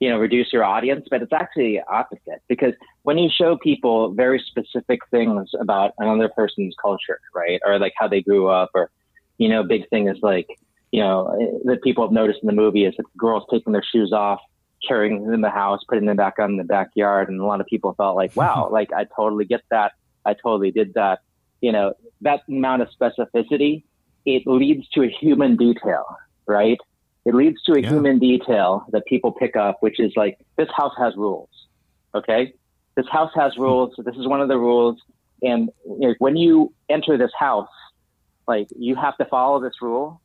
you 0.00 0.08
know, 0.08 0.18
reduce 0.18 0.52
your 0.52 0.64
audience, 0.64 1.06
but 1.10 1.22
it's 1.22 1.32
actually 1.32 1.76
the 1.76 1.92
opposite 1.92 2.42
because 2.48 2.74
when 3.02 3.18
you 3.18 3.28
show 3.30 3.56
people 3.56 4.12
very 4.12 4.38
specific 4.38 5.00
things 5.10 5.50
about 5.58 5.92
another 5.98 6.28
person's 6.28 6.74
culture, 6.80 7.20
right? 7.34 7.60
Or 7.66 7.78
like 7.78 7.94
how 7.96 8.06
they 8.06 8.20
grew 8.20 8.48
up 8.48 8.70
or, 8.74 8.90
you 9.38 9.48
know, 9.48 9.62
big 9.62 9.88
thing 9.88 10.08
is 10.08 10.18
like, 10.22 10.46
you 10.92 11.02
know, 11.02 11.60
that 11.64 11.82
people 11.82 12.04
have 12.04 12.12
noticed 12.12 12.40
in 12.42 12.46
the 12.46 12.52
movie 12.52 12.84
is 12.84 12.94
that 12.96 13.04
girls 13.16 13.44
taking 13.50 13.72
their 13.72 13.84
shoes 13.92 14.12
off, 14.12 14.40
carrying 14.86 15.24
them 15.24 15.34
in 15.34 15.40
the 15.40 15.50
house, 15.50 15.80
putting 15.88 16.06
them 16.06 16.16
back 16.16 16.38
on 16.38 16.56
the 16.56 16.64
backyard. 16.64 17.28
And 17.28 17.40
a 17.40 17.44
lot 17.44 17.60
of 17.60 17.66
people 17.66 17.94
felt 17.94 18.16
like, 18.16 18.34
wow, 18.36 18.68
like 18.70 18.92
I 18.92 19.04
totally 19.16 19.44
get 19.44 19.62
that. 19.70 19.92
I 20.24 20.34
totally 20.34 20.70
did 20.70 20.94
that. 20.94 21.20
You 21.60 21.72
know, 21.72 21.94
that 22.20 22.42
amount 22.48 22.82
of 22.82 22.88
specificity 23.00 23.82
it 24.26 24.42
leads 24.46 24.86
to 24.90 25.02
a 25.02 25.08
human 25.08 25.56
detail, 25.56 26.04
right? 26.46 26.78
It 27.24 27.34
leads 27.34 27.62
to 27.62 27.72
a 27.72 27.80
yeah. 27.80 27.88
human 27.88 28.18
detail 28.18 28.84
that 28.92 29.06
people 29.06 29.32
pick 29.32 29.56
up, 29.56 29.78
which 29.80 29.98
is 29.98 30.12
like, 30.16 30.38
this 30.56 30.68
house 30.76 30.92
has 30.98 31.14
rules. 31.16 31.48
Okay. 32.14 32.52
This 32.94 33.06
house 33.10 33.30
has 33.34 33.54
hmm. 33.54 33.62
rules. 33.62 33.92
So 33.96 34.02
this 34.02 34.16
is 34.16 34.26
one 34.26 34.40
of 34.40 34.48
the 34.48 34.58
rules. 34.58 35.00
And 35.42 35.70
you 35.84 36.08
know, 36.08 36.14
when 36.18 36.36
you 36.36 36.74
enter 36.88 37.16
this 37.16 37.30
house, 37.38 37.68
like 38.46 38.68
you 38.76 38.96
have 38.96 39.16
to 39.18 39.24
follow 39.26 39.60
this 39.60 39.74
rule, 39.80 40.20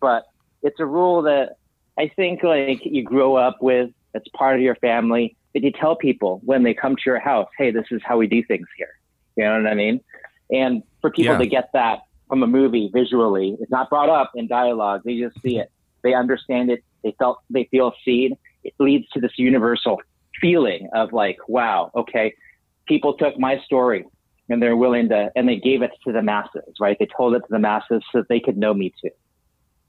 but 0.00 0.24
it's 0.62 0.80
a 0.80 0.86
rule 0.86 1.22
that 1.22 1.56
I 1.98 2.10
think 2.14 2.42
like 2.42 2.80
you 2.84 3.02
grow 3.02 3.36
up 3.36 3.58
with. 3.60 3.90
It's 4.14 4.26
part 4.36 4.56
of 4.56 4.62
your 4.62 4.76
family 4.76 5.36
that 5.52 5.62
you 5.62 5.70
tell 5.72 5.94
people 5.94 6.40
when 6.42 6.62
they 6.62 6.72
come 6.72 6.96
to 6.96 7.02
your 7.04 7.18
house, 7.18 7.48
hey, 7.58 7.70
this 7.70 7.84
is 7.90 8.00
how 8.04 8.16
we 8.16 8.26
do 8.26 8.42
things 8.44 8.66
here. 8.78 8.88
You 9.36 9.44
know 9.44 9.62
what 9.62 9.70
I 9.70 9.74
mean? 9.74 10.00
And 10.50 10.82
for 11.00 11.10
people 11.10 11.34
Yeah. 11.34 11.38
to 11.38 11.46
get 11.46 11.68
that 11.74 12.00
from 12.28 12.42
a 12.42 12.46
movie 12.46 12.90
visually, 12.92 13.56
it's 13.60 13.70
not 13.70 13.90
brought 13.90 14.08
up 14.08 14.30
in 14.34 14.46
dialogue. 14.46 15.02
They 15.04 15.18
just 15.18 15.36
see 15.42 15.58
it. 15.58 15.70
They 16.02 16.14
understand 16.14 16.70
it. 16.70 16.82
They 17.04 17.14
felt, 17.18 17.38
they 17.50 17.64
feel 17.70 17.92
seen. 18.04 18.36
It 18.64 18.72
leads 18.78 19.06
to 19.10 19.20
this 19.20 19.32
universal 19.36 20.00
feeling 20.40 20.88
of 20.94 21.12
like, 21.12 21.36
wow, 21.46 21.90
okay, 21.94 22.32
people 22.88 23.14
took 23.14 23.38
my 23.38 23.58
story 23.60 24.04
and 24.48 24.62
they're 24.62 24.76
willing 24.76 25.08
to, 25.10 25.30
and 25.36 25.48
they 25.48 25.56
gave 25.56 25.82
it 25.82 25.90
to 26.06 26.12
the 26.12 26.22
masses, 26.22 26.74
right? 26.80 26.96
They 26.98 27.08
told 27.16 27.34
it 27.34 27.40
to 27.40 27.48
the 27.50 27.58
masses 27.58 28.02
so 28.12 28.18
that 28.18 28.28
they 28.28 28.40
could 28.40 28.56
know 28.56 28.72
me 28.72 28.92
too. 29.02 29.10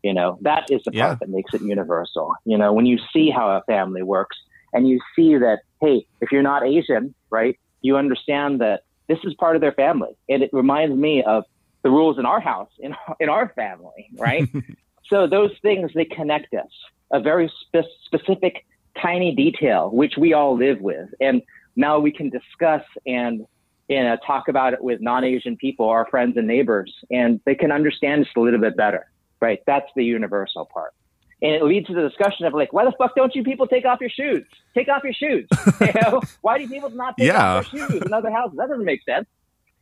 You 0.08 0.14
know, 0.14 0.38
that 0.42 0.72
is 0.72 0.82
the 0.86 0.92
part 0.92 1.12
Yeah. 1.12 1.16
that 1.20 1.28
makes 1.28 1.54
it 1.54 1.62
universal. 1.62 2.34
You 2.46 2.58
know, 2.58 2.72
when 2.72 2.86
you 2.86 2.98
see 3.12 3.30
how 3.30 3.50
a 3.50 3.62
family 3.68 4.04
works 4.04 4.38
and 4.72 4.88
you 4.88 5.02
see 5.18 5.36
that, 5.36 5.60
hey, 5.82 6.08
if 6.22 6.32
you're 6.32 6.48
not 6.52 6.66
Asian, 6.66 7.14
right, 7.30 7.60
you 7.82 7.98
understand 7.98 8.62
that 8.62 8.84
this 9.10 9.20
is 9.26 9.34
part 9.34 9.58
of 9.58 9.62
their 9.62 9.74
family. 9.74 10.14
And 10.30 10.42
it 10.42 10.50
reminds 10.54 10.96
me 10.96 11.24
of 11.24 11.44
the 11.84 11.90
rules 11.90 12.18
in 12.18 12.26
our 12.26 12.40
house, 12.40 12.70
in, 12.80 12.96
in 13.20 13.28
our 13.28 13.50
family, 13.50 14.08
right? 14.18 14.48
so 15.10 15.28
those 15.28 15.52
things, 15.62 15.92
they 15.94 16.06
connect 16.06 16.54
us. 16.54 16.72
A 17.12 17.20
very 17.20 17.52
spe- 17.64 17.92
specific, 18.06 18.66
tiny 19.02 19.36
detail, 19.36 19.90
which 19.92 20.14
we 20.18 20.32
all 20.32 20.58
live 20.58 20.80
with. 20.80 21.10
And 21.20 21.42
now 21.76 22.00
we 22.00 22.12
can 22.14 22.30
discuss 22.30 22.84
and 23.06 23.46
you 23.90 24.04
know, 24.04 24.18
talk 24.26 24.48
about 24.48 24.72
it 24.72 24.82
with 24.82 25.02
non-Asian 25.02 25.58
people, 25.58 25.90
our 25.90 26.06
friends 26.10 26.38
and 26.38 26.48
neighbors, 26.48 26.94
and 27.12 27.42
they 27.46 27.56
can 27.56 27.74
understand 27.74 28.22
us 28.24 28.32
a 28.38 28.40
little 28.40 28.60
bit 28.60 28.76
better, 28.78 29.06
right? 29.42 29.60
That's 29.68 29.88
the 29.96 30.04
universal 30.04 30.66
part. 30.66 30.94
And 31.42 31.52
it 31.52 31.64
leads 31.64 31.88
to 31.88 31.94
the 31.94 32.02
discussion 32.02 32.46
of 32.48 32.54
like, 32.54 32.74
why 32.74 32.84
the 32.86 32.92
fuck 32.98 33.16
don't 33.16 33.34
you 33.36 33.44
people 33.44 33.68
take 33.68 33.86
off 33.86 34.00
your 34.02 34.10
shoes? 34.10 34.44
Take 34.74 34.88
off 34.90 35.04
your 35.04 35.14
shoes. 35.14 35.48
You 35.82 35.92
know, 36.02 36.22
why 36.42 36.58
do 36.58 36.68
people 36.68 36.90
not 36.90 37.16
take 37.18 37.28
Yeah. 37.28 37.58
off 37.58 37.72
their 37.72 37.88
shoes 37.90 38.02
in 38.04 38.12
other 38.14 38.32
houses? 38.32 38.58
That 38.58 38.70
doesn't 38.70 38.86
make 38.86 39.02
sense. 39.04 39.28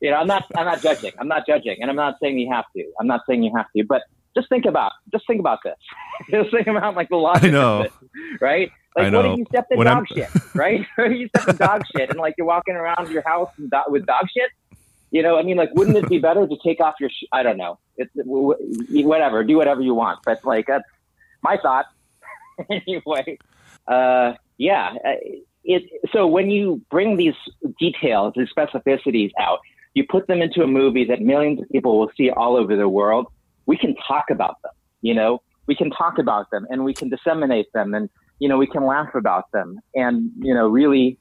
You 0.01 0.11
know, 0.11 0.17
I'm 0.17 0.27
not, 0.27 0.43
I'm 0.57 0.65
not 0.65 0.81
judging. 0.81 1.11
I'm 1.17 1.29
not 1.29 1.47
judging, 1.47 1.77
and 1.81 1.89
I'm 1.89 1.95
not 1.95 2.15
saying 2.21 2.37
you 2.37 2.51
have 2.51 2.65
to. 2.75 2.83
I'm 2.99 3.07
not 3.07 3.21
saying 3.27 3.43
you 3.43 3.51
have 3.55 3.67
to, 3.77 3.83
but 3.85 4.01
just 4.35 4.49
think 4.49 4.65
about, 4.65 4.91
just 5.13 5.25
think 5.25 5.39
about 5.39 5.59
this. 5.63 5.75
just 6.29 6.51
think 6.51 6.67
about 6.67 6.95
like 6.95 7.07
the 7.07 7.15
logic 7.15 7.45
I 7.45 7.49
know. 7.51 7.77
of 7.77 7.83
this, 7.83 8.41
right? 8.41 8.69
Like, 8.97 9.07
I 9.07 9.09
what 9.17 9.25
if 9.25 9.37
you 9.37 9.45
in 9.71 9.77
When 9.77 9.87
I'm- 9.87 9.97
dog 10.03 10.07
shit, 10.09 10.29
right? 10.53 10.85
you 10.97 11.29
step 11.29 11.47
in 11.47 11.55
dog 11.55 11.83
shit, 11.95 12.09
and 12.09 12.19
like 12.19 12.35
you're 12.37 12.45
walking 12.45 12.75
around 12.75 13.09
your 13.09 13.23
house 13.25 13.49
and 13.57 13.71
do- 13.71 13.77
with 13.87 14.05
dog 14.05 14.25
shit. 14.35 14.49
You 15.15 15.23
know, 15.23 15.37
I 15.39 15.43
mean, 15.43 15.55
like, 15.55 15.73
wouldn't 15.75 15.95
it 15.95 16.09
be 16.09 16.19
better 16.27 16.45
to 16.45 16.57
take 16.61 16.81
off 16.81 16.95
your? 16.99 17.09
Sh- 17.09 17.31
I 17.31 17.41
don't 17.41 17.55
know. 17.55 17.79
It's 17.95 18.11
whatever. 18.15 19.45
Do 19.45 19.55
whatever 19.55 19.79
you 19.79 19.93
want, 19.93 20.19
but 20.25 20.43
like 20.43 20.67
that's 20.67 20.83
my 21.41 21.57
thought. 21.57 21.85
anyway, 22.69 23.37
uh, 23.87 24.33
yeah. 24.57 24.93
uh, 25.05 25.13
It 25.63 25.83
so 26.11 26.27
when 26.27 26.51
you 26.51 26.81
bring 26.91 27.15
these 27.15 27.39
details, 27.79 28.33
these 28.35 28.49
specificities 28.55 29.31
out, 29.39 29.59
you 29.93 30.03
put 30.15 30.27
them 30.27 30.41
into 30.41 30.61
a 30.63 30.67
movie 30.67 31.05
that 31.05 31.21
millions 31.21 31.61
of 31.61 31.69
people 31.69 31.97
will 31.97 32.11
see 32.17 32.29
all 32.29 32.57
over 32.57 32.75
the 32.75 32.89
world. 32.89 33.27
We 33.67 33.77
can 33.77 33.95
talk 34.05 34.25
about 34.29 34.61
them. 34.63 34.73
You 35.01 35.13
know, 35.13 35.41
we 35.65 35.75
can 35.75 35.91
talk 35.91 36.17
about 36.17 36.51
them 36.51 36.67
and 36.69 36.83
we 36.83 36.93
can 36.93 37.07
disseminate 37.07 37.71
them 37.73 37.93
and 37.93 38.09
you 38.39 38.49
know 38.49 38.57
we 38.57 38.67
can 38.67 38.85
laugh 38.85 39.15
about 39.15 39.49
them 39.53 39.79
and 39.93 40.29
you 40.39 40.53
know 40.53 40.67
really 40.67 41.17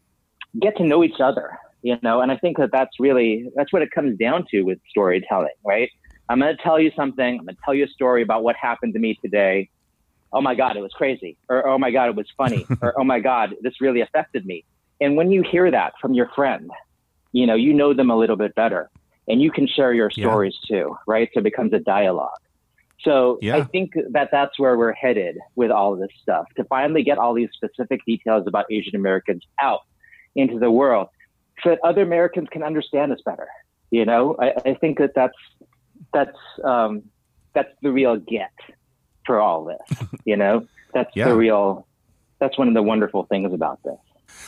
get 0.61 0.77
to 0.79 0.85
know 0.85 1.05
each 1.05 1.21
other 1.21 1.47
you 1.85 1.97
know 2.03 2.21
and 2.23 2.33
i 2.33 2.37
think 2.39 2.57
that 2.57 2.71
that's 2.73 2.99
really 2.99 3.49
that's 3.55 3.73
what 3.73 3.83
it 3.83 3.91
comes 3.95 4.19
down 4.19 4.45
to 4.51 4.63
with 4.63 4.79
storytelling 4.89 5.59
right? 5.65 5.89
I'm 6.31 6.41
going 6.41 6.57
to 6.57 6.63
tell 6.63 6.81
you 6.81 6.91
something 6.97 7.39
i'm 7.39 7.45
going 7.45 7.55
to 7.55 7.61
tell 7.65 7.75
you 7.75 7.85
a 7.85 7.89
story 7.89 8.23
about 8.23 8.43
what 8.43 8.57
happened 8.61 8.95
to 8.95 8.99
me 8.99 9.17
today. 9.25 9.69
Oh 10.33 10.41
my 10.41 10.55
god 10.57 10.77
it 10.77 10.81
was 10.81 10.93
crazy 10.97 11.37
or 11.49 11.59
oh 11.69 11.79
my 11.79 11.91
god 11.93 12.09
it 12.09 12.17
was 12.17 12.27
funny 12.37 12.67
or 12.83 12.99
oh 12.99 13.05
my 13.05 13.21
god 13.21 13.55
this 13.63 13.75
really 13.81 14.01
affected 14.01 14.45
me. 14.47 14.65
And 15.01 15.17
when 15.19 15.31
you 15.31 15.43
hear 15.55 15.71
that 15.71 15.93
from 16.01 16.15
your 16.15 16.29
friend 16.35 16.69
you 17.33 17.47
know 17.47 17.55
you 17.67 17.73
know 17.75 17.93
them 17.95 18.11
a 18.11 18.17
little 18.17 18.37
bit 18.45 18.55
better 18.55 18.91
and 19.29 19.41
you 19.43 19.51
can 19.57 19.67
share 19.77 19.93
your 19.93 20.11
Yeah. 20.17 20.25
stories 20.25 20.57
too 20.71 20.97
right? 21.07 21.29
So 21.35 21.41
it 21.41 21.45
becomes 21.45 21.73
a 21.75 21.81
dialogue. 21.81 22.31
So 23.01 23.39
Yeah. 23.43 23.57
I 23.57 23.65
think 23.65 23.91
that 24.17 24.29
that's 24.33 24.59
where 24.59 24.79
we're 24.79 24.93
headed 24.95 25.37
with 25.57 25.71
all 25.71 25.93
of 25.93 25.99
this 26.01 26.15
stuff 26.23 26.47
to 26.57 26.65
finally 26.65 27.03
get 27.03 27.19
all 27.19 27.35
these 27.35 27.51
specific 27.53 28.01
details 28.07 28.45
about 28.47 28.65
Asian 28.71 28.97
Americans 28.97 29.43
out 29.61 29.81
into 30.37 30.59
the 30.59 30.71
world 30.71 31.09
so 31.63 31.71
that 31.71 31.79
other 31.85 32.03
Americans 32.03 32.49
can 32.51 32.63
understand 32.63 33.13
us 33.13 33.21
better. 33.25 33.49
You 33.91 34.05
know, 34.05 34.37
I, 34.41 34.53
I 34.71 34.75
think 34.75 34.99
that 34.99 35.13
that's, 35.15 35.35
that's, 36.13 36.37
um, 36.65 37.05
that's 37.55 37.71
the 37.83 37.93
real 37.93 38.17
get 38.17 38.51
for 39.27 39.41
all 39.41 39.65
this, 39.65 39.99
you 40.25 40.37
know, 40.37 40.67
that's 40.93 41.11
Yeah. 41.15 41.27
the 41.29 41.35
real, 41.37 41.87
that's 42.41 42.59
one 42.59 42.69
of 42.69 42.75
the 42.75 42.83
wonderful 42.83 43.25
things 43.25 43.53
about 43.55 43.79
this. 43.85 43.95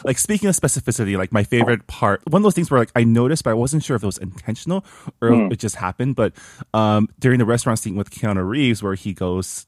like 0.05 0.19
speaking 0.19 0.49
of 0.49 0.57
specificity, 0.57 1.17
like 1.17 1.31
my 1.33 1.45
favorite 1.45 1.87
part, 1.87 2.21
one 2.29 2.41
of 2.41 2.43
those 2.43 2.55
things 2.55 2.71
where 2.71 2.81
like 2.81 2.91
I 2.97 3.05
noticed, 3.05 3.45
but 3.45 3.51
I 3.51 3.55
wasn't 3.55 3.85
sure 3.85 3.95
if 3.97 4.03
it 4.03 4.07
was 4.07 4.19
intentional 4.19 4.85
or 5.23 5.31
Hmm. 5.31 5.53
it 5.53 5.59
just 5.61 5.77
happened. 5.77 6.17
But 6.17 6.33
um, 6.75 7.09
during 7.19 7.39
the 7.39 7.45
restaurant 7.45 7.79
scene 7.79 7.95
with 7.95 8.11
Keanu 8.11 8.47
Reeves, 8.47 8.83
where 8.83 8.95
he 8.95 9.13
goes 9.15 9.67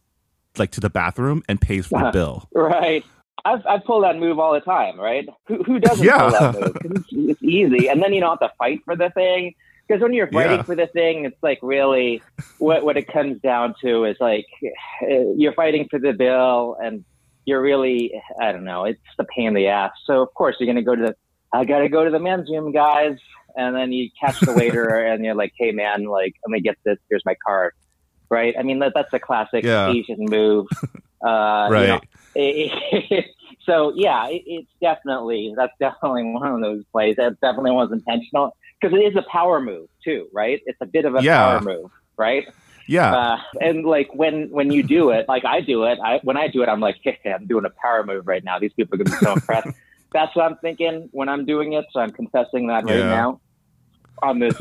like 0.57 0.73
to 0.73 0.81
the 0.81 0.91
bathroom 0.91 1.43
and 1.49 1.61
pays 1.61 1.87
for 1.87 1.99
the 1.99 2.05
Uh-huh. 2.07 2.11
bill. 2.13 2.49
Right. 2.53 3.05
I've, 3.45 3.65
I 3.67 3.79
pull 3.79 4.01
that 4.03 4.17
move 4.17 4.39
all 4.39 4.53
the 4.53 4.61
time, 4.61 4.99
right? 4.99 5.27
Who, 5.47 5.63
who 5.63 5.79
doesn't 5.79 6.05
Yeah. 6.05 6.19
pull 6.19 6.31
that 6.33 6.53
move? 6.53 6.77
It's, 6.85 7.07
it's 7.13 7.43
easy. 7.43 7.89
And 7.89 8.03
then 8.03 8.13
you 8.13 8.21
don't 8.21 8.41
have 8.41 8.51
to 8.51 8.55
fight 8.59 8.81
for 8.85 8.97
the 8.97 9.11
thing. 9.11 9.55
Because 9.87 10.03
when 10.03 10.13
you're 10.13 10.31
fighting 10.33 10.59
Yeah. 10.59 10.63
for 10.65 10.77
the 10.77 10.89
thing, 10.89 11.25
it's 11.25 11.37
like 11.43 11.59
really 11.63 12.25
what, 12.59 12.85
what 12.85 12.97
it 12.97 13.07
comes 13.13 13.41
down 13.43 13.75
to 13.83 14.05
is 14.05 14.17
like 14.21 14.45
uh, 15.03 15.33
you're 15.37 15.55
fighting 15.55 15.87
for 15.91 15.99
the 15.99 16.13
bill 16.13 16.77
and 16.83 17.05
you're 17.47 17.63
really, 17.63 18.13
I 18.43 18.53
don't 18.53 18.65
know, 18.65 18.85
it's 18.85 19.01
the 19.17 19.25
pain 19.35 19.49
in 19.49 19.55
the 19.55 19.69
ass. 19.69 19.93
So, 20.05 20.21
of 20.21 20.29
course, 20.35 20.57
you're 20.59 20.67
going 20.67 20.77
to 20.77 20.83
go 20.83 20.95
to 20.97 21.03
the, 21.03 21.15
I 21.53 21.65
got 21.65 21.79
to 21.79 21.89
go 21.89 22.05
to 22.05 22.11
the 22.11 22.19
men's 22.19 22.51
room, 22.51 22.73
guys. 22.73 23.17
And 23.57 23.75
then 23.75 23.93
you 23.93 24.11
catch 24.21 24.37
the 24.47 24.53
waiter 24.53 24.89
and 25.07 25.25
you're 25.25 25.35
like, 25.35 25.53
hey, 25.59 25.73
man, 25.73 26.05
like, 26.05 26.33
let 26.47 26.51
me 26.53 26.61
get 26.61 26.77
this. 26.85 26.99
Here's 27.09 27.23
my 27.25 27.35
card. 27.47 27.73
Right. 28.31 28.55
I 28.59 28.63
mean, 28.63 28.79
that, 28.81 28.93
that's 28.95 29.13
a 29.13 29.19
classic 29.19 29.65
Yeah. 29.65 29.89
Asian 29.91 30.29
move. 30.31 30.67
Uh, 31.27 31.67
you 31.73 31.73
right. 31.73 31.89
know, 31.89 32.01
so 33.67 33.93
yeah, 33.97 34.29
it, 34.29 34.43
it's 34.47 34.71
definitely 34.81 35.53
that's 35.57 35.73
definitely 35.81 36.23
one 36.33 36.53
of 36.53 36.61
those 36.61 36.85
plays. 36.93 37.17
That 37.17 37.41
definitely 37.41 37.73
was 37.73 37.91
intentional 37.91 38.57
because 38.81 38.97
it 38.97 39.03
is 39.03 39.17
a 39.17 39.25
power 39.31 39.61
move 39.61 39.89
too, 40.05 40.29
right? 40.33 40.61
It's 40.67 40.79
a 40.81 40.87
bit 40.87 41.05
of 41.05 41.17
a 41.17 41.23
Yeah. 41.23 41.39
power 41.41 41.61
move, 41.61 41.91
right? 42.17 42.47
yeah. 42.87 43.15
Uh, 43.15 43.37
and 43.61 43.85
like 43.85 44.09
when 44.15 44.49
when 44.51 44.71
you 44.71 44.83
do 44.85 45.11
it, 45.11 45.27
like 45.29 45.45
I 45.45 45.61
do 45.61 45.85
it, 45.85 45.99
I 46.05 46.21
when 46.23 46.37
I 46.37 46.47
do 46.49 46.63
it, 46.63 46.69
I'm 46.69 46.81
like, 46.81 46.97
hey, 47.03 47.19
I'm 47.33 47.47
doing 47.47 47.65
a 47.65 47.71
power 47.83 48.05
move 48.05 48.27
right 48.29 48.45
now. 48.45 48.59
These 48.61 48.73
people 48.75 48.95
are 48.95 48.99
gonna 48.99 49.11
be 49.11 49.17
so 49.23 49.33
impressed. 49.33 49.69
That's 50.13 50.35
what 50.37 50.45
I'm 50.45 50.57
thinking 50.59 51.09
when 51.13 51.29
I'm 51.29 51.45
doing 51.45 51.73
it. 51.73 51.85
So 51.93 52.01
I'm 52.01 52.13
confessing 52.13 52.69
that 52.69 52.85
right 52.85 52.99
Yeah. 52.99 53.11
now 53.11 53.41
on 54.23 54.39
this 54.39 54.55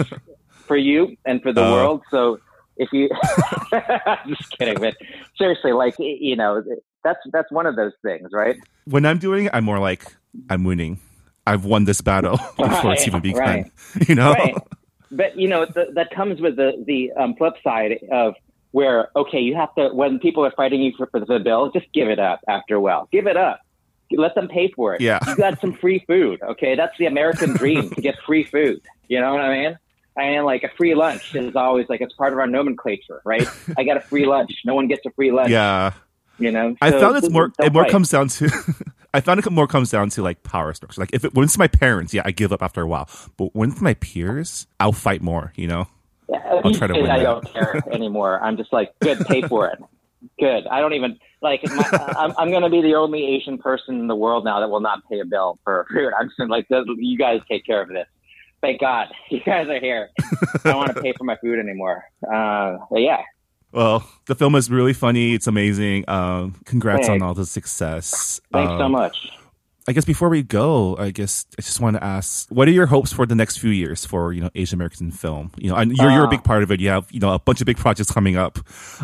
for 0.68 0.76
you 0.78 1.16
and 1.26 1.42
for 1.42 1.54
the 1.54 1.62
Uh. 1.62 1.72
world. 1.72 2.02
So 2.12 2.40
if 2.78 2.90
you, 2.94 3.10
I'm 4.06 4.36
just 4.36 4.50
kidding, 4.58 4.80
but 4.80 4.96
seriously, 5.38 5.72
like 5.74 5.96
you 6.00 6.36
know, 6.36 6.64
that's 7.04 7.20
that's 7.32 7.52
one 7.52 7.66
of 7.66 7.76
those 7.76 7.94
things, 8.04 8.30
right? 8.32 8.56
when 8.86 9.06
I'm 9.06 9.18
doing 9.18 9.46
it, 9.46 9.52
I'm 9.54 9.64
more 9.66 9.80
like 9.80 10.06
I'm 10.50 10.64
winning. 10.64 11.00
I've 11.46 11.64
won 11.66 11.86
this 11.86 12.02
battle 12.02 12.38
before 12.58 12.94
it's 12.94 13.02
Right, 13.02 13.08
even 13.08 13.22
begun. 13.22 13.40
right. 13.42 13.72
You 14.10 14.16
know? 14.16 14.34
right. 14.34 14.56
But 15.12 15.38
you 15.38 15.48
know 15.48 15.66
th- 15.66 15.90
that 15.94 16.12
comes 16.12 16.42
with 16.42 16.56
the 16.58 16.84
the 16.86 17.12
um, 17.14 17.34
flip 17.36 17.54
side 17.64 18.00
of 18.12 18.36
where 18.72 19.10
okay, 19.16 19.40
you 19.40 19.56
have 19.56 19.74
to 19.76 19.90
when 19.90 20.20
people 20.20 20.46
are 20.46 20.52
fighting 20.52 20.82
you 20.82 20.92
for, 20.98 21.08
for 21.08 21.20
the 21.22 21.40
bill, 21.40 21.72
just 21.72 21.86
give 21.94 22.10
it 22.10 22.20
up 22.20 22.42
after 22.48 22.76
a 22.76 22.82
while. 22.82 23.08
Give 23.12 23.28
it 23.28 23.38
up. 23.38 23.62
Let 24.12 24.36
them 24.36 24.48
pay 24.48 24.72
for 24.72 24.96
it. 24.96 25.02
Yeah. 25.02 25.20
You 25.28 25.36
got 25.36 25.60
some 25.60 25.74
free 25.74 26.04
food. 26.08 26.42
Okay, 26.42 26.76
that's 26.76 26.98
the 26.98 27.06
American 27.08 27.54
dream 27.58 27.90
to 27.90 28.02
get 28.02 28.16
free 28.26 28.44
food. 28.46 28.82
You 29.10 29.20
know 29.22 29.32
what 29.34 29.42
I 29.42 29.50
mean? 29.58 29.78
Mean, 30.18 30.44
like 30.44 30.64
a 30.64 30.70
free 30.76 30.96
lunch 30.96 31.36
is 31.36 31.56
always 31.56 31.88
like 31.90 32.02
it's 32.02 32.14
part 32.14 32.34
of 32.34 32.40
our 32.40 32.48
nomenclature, 32.48 33.22
right? 33.24 33.48
I 33.78 33.84
got 33.84 33.98
a 33.98 34.02
free 34.02 34.26
lunch. 34.26 34.52
No 34.66 34.74
one 34.74 34.88
gets 34.88 35.06
a 35.06 35.12
free 35.12 35.32
lunch. 35.32 35.50
Yeah. 35.50 35.94
You 36.40 36.52
know. 36.52 36.76
I 36.82 36.92
found 36.92 37.18
it's 37.18 37.30
more. 37.30 37.52
It 37.60 37.72
more 37.74 37.84
fight. 37.84 37.92
comes 37.92 38.10
down 38.10 38.28
to. 38.30 38.50
I 39.14 39.22
found 39.22 39.40
it 39.40 39.50
more 39.52 39.68
comes 39.68 39.90
down 39.90 40.10
to 40.12 40.22
like 40.22 40.44
power 40.44 40.74
structure. 40.74 41.02
Like 41.02 41.12
if 41.14 41.24
it 41.24 41.34
when 41.34 41.46
it's 41.46 41.58
my 41.58 41.68
parents, 41.68 42.14
yeah, 42.14 42.24
I 42.26 42.32
give 42.32 42.52
up 42.52 42.62
after 42.62 42.82
a 42.82 42.88
while. 42.88 43.10
But 43.38 43.56
when 43.56 43.72
it's 43.72 43.82
my 43.82 43.94
peers, 43.96 44.68
I'll 44.80 44.92
fight 44.92 45.22
more. 45.22 45.54
You 45.56 45.68
know. 45.68 45.88
Yeah, 46.30 46.62
I'll 46.64 46.74
try 46.74 46.88
to 46.88 46.94
win 46.94 47.10
I 47.10 47.20
that. 47.20 47.24
don't 47.24 47.54
care 47.54 47.84
anymore. 47.92 48.44
I'm 48.44 48.58
just 48.58 48.74
like, 48.74 48.94
good, 49.00 49.20
pay 49.28 49.42
for 49.44 49.68
it. 49.68 49.80
Good. 50.40 50.68
I 50.68 50.82
don't 50.82 50.94
even 50.94 51.20
like. 51.42 51.62
My, 51.64 51.90
uh, 51.92 52.14
I'm, 52.18 52.34
I'm 52.38 52.50
going 52.50 52.64
to 52.64 52.70
be 52.70 52.82
the 52.82 52.96
only 52.96 53.24
Asian 53.24 53.58
person 53.58 54.00
in 54.00 54.08
the 54.08 54.16
world 54.16 54.44
now 54.44 54.60
that 54.60 54.70
will 54.70 54.82
not 54.82 55.08
pay 55.10 55.20
a 55.20 55.26
bill 55.26 55.58
for 55.64 55.86
food. 55.92 56.12
I'm 56.20 56.30
just 56.38 56.50
like, 56.50 56.68
you 56.70 57.18
guys 57.18 57.40
take 57.50 57.66
care 57.66 57.82
of 57.82 57.90
this. 57.90 58.08
Thank 58.62 58.82
God 58.82 59.08
you 59.30 59.40
guys 59.42 59.68
are 59.70 59.80
here. 59.80 60.10
I 60.20 60.60
don't 60.64 60.78
want 60.78 60.96
to 60.96 61.02
pay 61.02 61.14
for 61.18 61.24
my 61.24 61.36
food 61.38 61.60
anymore. 61.60 62.04
Uh, 62.24 62.78
but 62.90 63.02
yeah, 63.02 63.22
Well, 63.72 64.08
the 64.26 64.36
film 64.36 64.56
is 64.56 64.70
really 64.72 64.94
funny. 64.94 65.34
It's 65.34 65.48
amazing. 65.48 66.06
Um, 66.08 66.56
congrats 66.66 67.08
on 67.10 67.22
all 67.22 67.34
the 67.34 67.46
success. 67.46 68.42
thanks 68.52 68.72
so 68.72 68.82
Um, 68.86 68.92
much. 68.94 69.16
I 69.90 69.94
guess 69.94 70.04
before 70.04 70.28
we 70.28 70.44
go, 70.44 70.98
I 70.98 71.12
guess 71.12 71.46
I 71.58 71.62
just 71.62 71.80
want 71.80 71.96
to 71.96 72.04
ask, 72.04 72.50
what 72.50 72.68
are 72.68 72.72
your 72.72 72.88
hopes 72.88 73.14
for 73.14 73.26
the 73.26 73.36
next 73.36 73.58
few 73.60 73.70
years 73.70 74.06
for 74.06 74.34
you 74.34 74.42
know 74.42 74.50
Asian 74.54 74.76
American 74.76 75.12
film? 75.12 75.52
You 75.58 75.70
know, 75.70 75.78
and 75.78 75.96
you're 75.96 76.12
you're 76.12 76.26
a 76.26 76.30
big 76.30 76.44
part 76.44 76.62
of 76.64 76.72
it. 76.72 76.82
You 76.82 76.90
have 76.90 77.08
you 77.10 77.22
know 77.22 77.34
a 77.34 77.40
bunch 77.40 77.62
of 77.62 77.66
big 77.68 77.78
projects 77.78 78.12
coming 78.12 78.36
up, 78.36 78.60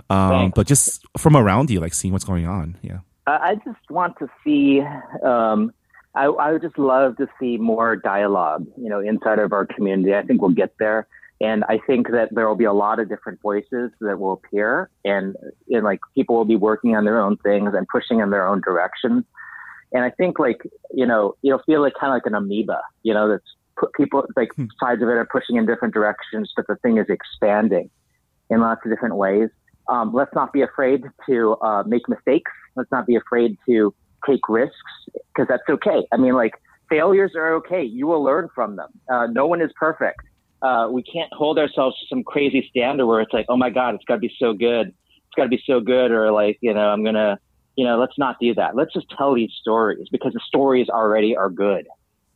um, 0.10 0.52
but 0.54 0.68
just 0.68 1.06
from 1.18 1.38
around 1.38 1.70
you, 1.70 1.80
like 1.80 1.94
seeing 1.94 2.12
what's 2.12 2.26
going 2.26 2.48
on. 2.48 2.76
Yeah, 2.82 3.00
I 3.28 3.56
just 3.64 3.80
want 3.90 4.18
to 4.20 4.28
see. 4.44 4.82
Um, 5.24 5.72
I, 6.16 6.26
I 6.26 6.52
would 6.52 6.62
just 6.62 6.78
love 6.78 7.18
to 7.18 7.28
see 7.40 7.58
more 7.58 7.96
dialogue, 7.96 8.68
you 8.78 8.90
know, 8.90 9.00
inside 9.00 9.40
of 9.40 9.52
our 9.52 9.66
community. 9.66 10.14
I 10.14 10.22
think 10.22 10.42
we'll 10.42 10.52
get 10.52 10.74
there. 10.80 11.08
And 11.42 11.64
I 11.68 11.80
think 11.86 12.12
that 12.12 12.30
there 12.32 12.48
will 12.48 12.56
be 12.56 12.66
a 12.66 12.74
lot 12.74 13.00
of 13.00 13.10
different 13.10 13.42
voices 13.42 13.92
that 14.00 14.20
will 14.20 14.34
appear 14.34 14.90
and, 15.04 15.36
and 15.70 15.84
like 15.84 16.00
people 16.16 16.36
will 16.36 16.46
be 16.46 16.56
working 16.56 16.96
on 16.96 17.04
their 17.04 17.20
own 17.20 17.38
things 17.38 17.74
and 17.76 17.88
pushing 17.88 18.20
in 18.20 18.30
their 18.30 18.48
own 18.48 18.62
directions. 18.62 19.26
And 19.92 20.04
I 20.04 20.12
think 20.12 20.40
like, 20.40 20.62
you 20.94 21.06
know, 21.06 21.36
you'll 21.42 21.62
feel 21.66 21.82
like 21.82 21.94
kind 22.00 22.12
of 22.12 22.16
like 22.16 22.26
an 22.26 22.36
amoeba, 22.36 22.82
you 23.02 23.14
know, 23.14 23.28
that's 23.28 23.44
put 23.78 23.94
people 23.94 24.24
like 24.36 24.54
hmm. 24.56 24.66
sides 24.80 25.02
of 25.02 25.10
it 25.10 25.14
are 25.14 25.28
pushing 25.30 25.56
in 25.56 25.66
different 25.66 25.94
directions, 25.94 26.54
but 26.56 26.68
the 26.68 26.76
thing 26.78 26.98
is 26.98 27.08
expanding 27.10 27.90
in 28.50 28.62
lots 28.62 28.82
of 28.86 28.92
different 28.92 29.16
ways. 29.16 29.50
Um, 29.90 30.14
let's 30.14 30.34
not 30.34 30.54
be 30.54 30.62
afraid 30.62 31.04
to 31.28 31.58
uh, 31.62 31.84
make 31.86 32.08
mistakes. 32.08 32.52
Let's 32.76 32.92
not 32.92 33.06
be 33.06 33.16
afraid 33.16 33.58
to 33.68 33.94
take 34.28 34.48
risks 34.50 34.76
because 35.14 35.48
that's 35.48 35.64
okay. 35.70 36.06
I 36.12 36.18
mean, 36.18 36.34
like 36.34 36.54
failures 36.90 37.32
are 37.36 37.54
okay. 37.56 37.84
You 37.84 38.08
will 38.08 38.24
learn 38.24 38.50
from 38.54 38.76
them. 38.76 38.90
Uh, 39.10 39.28
no 39.28 39.48
one 39.48 39.62
is 39.62 39.72
perfect. 39.80 40.20
Uh, 40.62 40.88
we 40.90 41.04
can't 41.04 41.32
hold 41.34 41.60
ourselves 41.60 42.00
to 42.00 42.06
some 42.08 42.24
crazy 42.24 42.66
standard 42.70 43.06
where 43.06 43.20
it's 43.20 43.34
like, 43.34 43.46
oh 43.50 43.58
my 43.58 43.70
God, 43.70 43.96
it's 43.96 44.06
got 44.06 44.16
to 44.16 44.20
be 44.20 44.34
so 44.40 44.54
good. 44.54 44.88
It's 44.88 45.36
got 45.36 45.44
to 45.44 45.50
be 45.50 45.62
so 45.66 45.82
good. 45.82 46.12
Or 46.12 46.32
like, 46.32 46.58
you 46.62 46.74
know, 46.74 46.88
I'm 46.88 47.04
going 47.04 47.16
to, 47.16 47.38
you 47.76 47.84
know, 47.86 48.00
let's 48.00 48.18
not 48.18 48.38
do 48.40 48.54
that. 48.56 48.76
Let's 48.76 48.94
just 48.94 49.08
tell 49.18 49.34
these 49.34 49.52
stories 49.60 50.08
because 50.12 50.34
the 50.34 50.42
stories 50.48 50.88
already 50.90 51.36
are 51.36 51.50
good. 51.50 51.86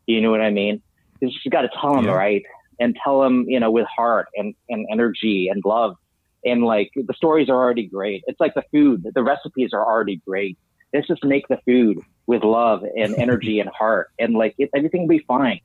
You 0.07 0.19
know 0.21 0.31
what 0.31 0.41
I 0.41 0.49
mean? 0.49 0.81
You 1.21 1.29
just 1.29 1.49
got 1.49 1.61
to 1.61 1.69
tell 1.79 1.95
them 1.95 2.05
yeah. 2.05 2.13
right 2.13 2.43
and 2.79 2.97
tell 3.03 3.21
them, 3.21 3.45
you 3.47 3.59
know, 3.59 3.71
with 3.71 3.87
heart 3.87 4.27
and, 4.35 4.53
and 4.69 4.85
energy 4.91 5.49
and 5.49 5.63
love. 5.65 5.95
And 6.43 6.63
like 6.63 6.91
the 6.95 7.13
stories 7.13 7.49
are 7.49 7.55
already 7.55 7.87
great. 7.87 8.23
It's 8.27 8.39
like 8.39 8.53
the 8.53 8.63
food, 8.71 9.05
the 9.13 9.23
recipes 9.23 9.71
are 9.73 9.85
already 9.85 10.21
great. 10.27 10.57
Let's 10.93 11.07
just 11.07 11.23
make 11.23 11.47
the 11.47 11.59
food 11.65 11.99
with 12.25 12.43
love 12.43 12.83
and 12.95 13.15
energy 13.17 13.59
and 13.59 13.69
heart, 13.69 14.11
and 14.19 14.35
like 14.35 14.55
it, 14.57 14.69
everything 14.75 15.01
will 15.01 15.17
be 15.17 15.23
fine. 15.27 15.59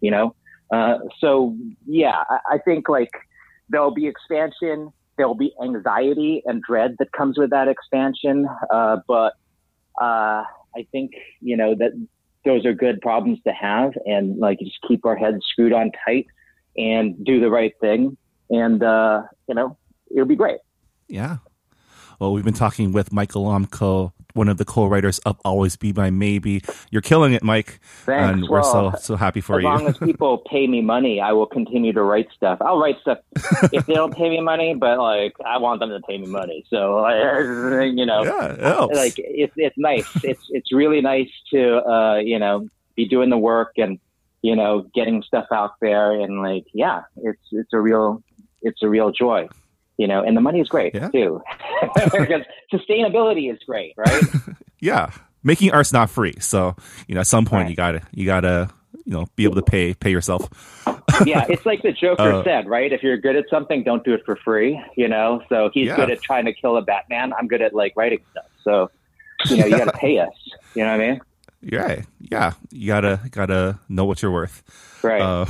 You 0.00 0.10
know. 0.10 0.34
Uh, 0.72 0.98
so 1.18 1.56
yeah, 1.86 2.22
I, 2.28 2.38
I 2.52 2.58
think 2.58 2.88
like 2.88 3.10
there'll 3.68 3.94
be 3.94 4.06
expansion. 4.06 4.92
There'll 5.16 5.34
be 5.34 5.52
anxiety 5.62 6.42
and 6.46 6.62
dread 6.62 6.96
that 6.98 7.12
comes 7.12 7.36
with 7.38 7.50
that 7.50 7.68
expansion. 7.68 8.48
Uh, 8.70 8.98
but 9.06 9.34
uh, 10.00 10.44
I 10.76 10.86
think 10.92 11.12
you 11.40 11.56
know 11.56 11.74
that 11.74 11.92
those 12.44 12.64
are 12.64 12.72
good 12.72 13.00
problems 13.00 13.38
to 13.46 13.52
have, 13.52 13.92
and 14.06 14.38
like 14.38 14.58
just 14.60 14.78
keep 14.86 15.04
our 15.04 15.16
heads 15.16 15.44
screwed 15.50 15.72
on 15.72 15.90
tight 16.04 16.26
and 16.76 17.22
do 17.24 17.40
the 17.40 17.50
right 17.50 17.72
thing, 17.80 18.16
and 18.50 18.82
uh, 18.82 19.22
you 19.48 19.54
know 19.54 19.76
it'll 20.10 20.26
be 20.26 20.36
great. 20.36 20.58
Yeah. 21.08 21.38
Well, 22.18 22.32
we've 22.32 22.44
been 22.44 22.54
talking 22.54 22.92
with 22.92 23.12
Michael 23.12 23.46
Golamco, 23.46 24.12
one 24.34 24.48
of 24.48 24.56
the 24.56 24.64
co-writers 24.64 25.18
of 25.20 25.38
Always 25.44 25.76
Be 25.76 25.92
My 25.92 26.10
Maybe. 26.10 26.62
You're 26.90 27.02
killing 27.02 27.32
it, 27.32 27.42
Mike. 27.42 27.80
Thanks. 28.04 28.32
And 28.32 28.48
we're 28.48 28.60
well, 28.60 28.92
so 28.92 28.98
so 28.98 29.16
happy 29.16 29.40
for 29.40 29.58
as 29.58 29.62
you. 29.62 29.70
As 29.70 29.80
long 29.80 29.88
as 29.88 29.98
people 30.08 30.38
pay 30.38 30.66
me 30.66 30.80
money, 30.82 31.20
I 31.20 31.32
will 31.32 31.46
continue 31.46 31.92
to 31.92 32.02
write 32.02 32.28
stuff. 32.34 32.58
I'll 32.60 32.78
write 32.78 33.00
stuff 33.00 33.18
if 33.72 33.86
they 33.86 33.94
don't 33.94 34.14
pay 34.14 34.30
me 34.30 34.40
money, 34.40 34.74
but 34.74 34.98
like 34.98 35.34
I 35.44 35.58
want 35.58 35.80
them 35.80 35.90
to 35.90 36.00
pay 36.00 36.18
me 36.18 36.26
money. 36.26 36.64
So 36.68 37.06
you 37.80 38.06
know, 38.06 38.24
yeah, 38.24 38.86
it 38.90 38.94
like 38.94 39.14
it's 39.16 39.54
it's 39.56 39.78
nice. 39.78 40.08
it's 40.22 40.46
it's 40.50 40.72
really 40.72 41.00
nice 41.00 41.30
to 41.52 41.78
uh, 41.88 42.16
you 42.16 42.38
know 42.38 42.68
be 42.96 43.06
doing 43.06 43.30
the 43.30 43.38
work 43.38 43.72
and 43.76 43.98
you 44.42 44.56
know 44.56 44.86
getting 44.94 45.22
stuff 45.22 45.46
out 45.52 45.72
there 45.80 46.12
and 46.12 46.42
like 46.42 46.66
yeah, 46.72 47.02
it's 47.16 47.42
it's 47.52 47.72
a 47.72 47.80
real 47.80 48.22
it's 48.62 48.82
a 48.82 48.88
real 48.88 49.10
joy 49.10 49.48
you 50.00 50.06
know, 50.06 50.22
and 50.22 50.34
the 50.34 50.40
money 50.40 50.60
is 50.60 50.68
great 50.68 50.94
yeah. 50.94 51.08
too, 51.10 51.42
because 51.94 52.40
sustainability 52.72 53.52
is 53.52 53.58
great, 53.66 53.92
right? 53.98 54.22
yeah, 54.80 55.10
making 55.42 55.72
art's 55.72 55.92
not 55.92 56.08
free, 56.08 56.32
so 56.40 56.74
you 57.06 57.14
know, 57.14 57.20
at 57.20 57.26
some 57.26 57.44
point 57.44 57.64
right. 57.64 57.70
you 57.70 57.76
gotta 57.76 58.00
you 58.10 58.24
gotta 58.24 58.70
you 59.04 59.12
know 59.12 59.26
be 59.36 59.44
able 59.44 59.56
to 59.56 59.62
pay 59.62 59.92
pay 59.92 60.10
yourself. 60.10 60.48
yeah, 61.26 61.44
it's 61.50 61.66
like 61.66 61.82
the 61.82 61.92
Joker 61.92 62.32
uh, 62.32 62.44
said, 62.44 62.66
right? 62.66 62.90
If 62.90 63.02
you're 63.02 63.18
good 63.18 63.36
at 63.36 63.44
something, 63.50 63.82
don't 63.82 64.02
do 64.02 64.14
it 64.14 64.24
for 64.24 64.36
free. 64.36 64.82
You 64.96 65.06
know, 65.06 65.42
so 65.50 65.68
he's 65.74 65.88
yeah. 65.88 65.96
good 65.96 66.10
at 66.10 66.22
trying 66.22 66.46
to 66.46 66.54
kill 66.54 66.78
a 66.78 66.82
Batman. 66.82 67.34
I'm 67.38 67.46
good 67.46 67.60
at 67.60 67.74
like 67.74 67.92
writing 67.94 68.20
stuff. 68.30 68.46
So 68.64 68.90
you 69.50 69.58
know, 69.58 69.66
you 69.66 69.76
got 69.76 69.84
to 69.84 69.98
pay 69.98 70.18
us. 70.18 70.32
You 70.74 70.84
know 70.84 70.92
what 70.92 71.00
I 71.02 71.10
mean? 71.10 71.20
Yeah, 71.60 72.02
yeah. 72.20 72.52
You 72.70 72.86
gotta 72.86 73.20
gotta 73.30 73.78
know 73.90 74.06
what 74.06 74.22
you're 74.22 74.30
worth. 74.30 74.62
Right. 75.02 75.20
Uh, 75.20 75.44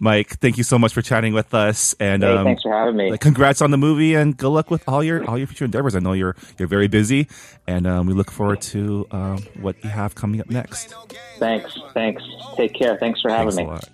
Mike, 0.00 0.38
thank 0.38 0.56
you 0.56 0.62
so 0.62 0.78
much 0.78 0.92
for 0.92 1.02
chatting 1.02 1.34
with 1.34 1.52
us. 1.52 1.92
And 1.98 2.22
hey, 2.22 2.32
um, 2.32 2.44
thanks 2.44 2.62
for 2.62 2.72
having 2.72 2.96
me. 2.96 3.18
Congrats 3.18 3.60
on 3.60 3.72
the 3.72 3.76
movie, 3.76 4.14
and 4.14 4.36
good 4.36 4.50
luck 4.50 4.70
with 4.70 4.88
all 4.88 5.02
your 5.02 5.28
all 5.28 5.36
your 5.36 5.48
future 5.48 5.64
endeavors. 5.64 5.96
I 5.96 5.98
know 5.98 6.12
you're 6.12 6.36
you're 6.56 6.68
very 6.68 6.86
busy, 6.86 7.26
and 7.66 7.84
um, 7.84 8.06
we 8.06 8.14
look 8.14 8.30
forward 8.30 8.60
to 8.62 9.08
um, 9.10 9.38
what 9.60 9.82
you 9.82 9.90
have 9.90 10.14
coming 10.14 10.40
up 10.40 10.48
next. 10.48 10.94
Thanks, 11.40 11.76
thanks. 11.94 12.22
Take 12.56 12.74
care. 12.74 12.96
Thanks 12.96 13.20
for 13.20 13.30
having 13.30 13.56
thanks 13.56 13.84
me. 13.84 13.88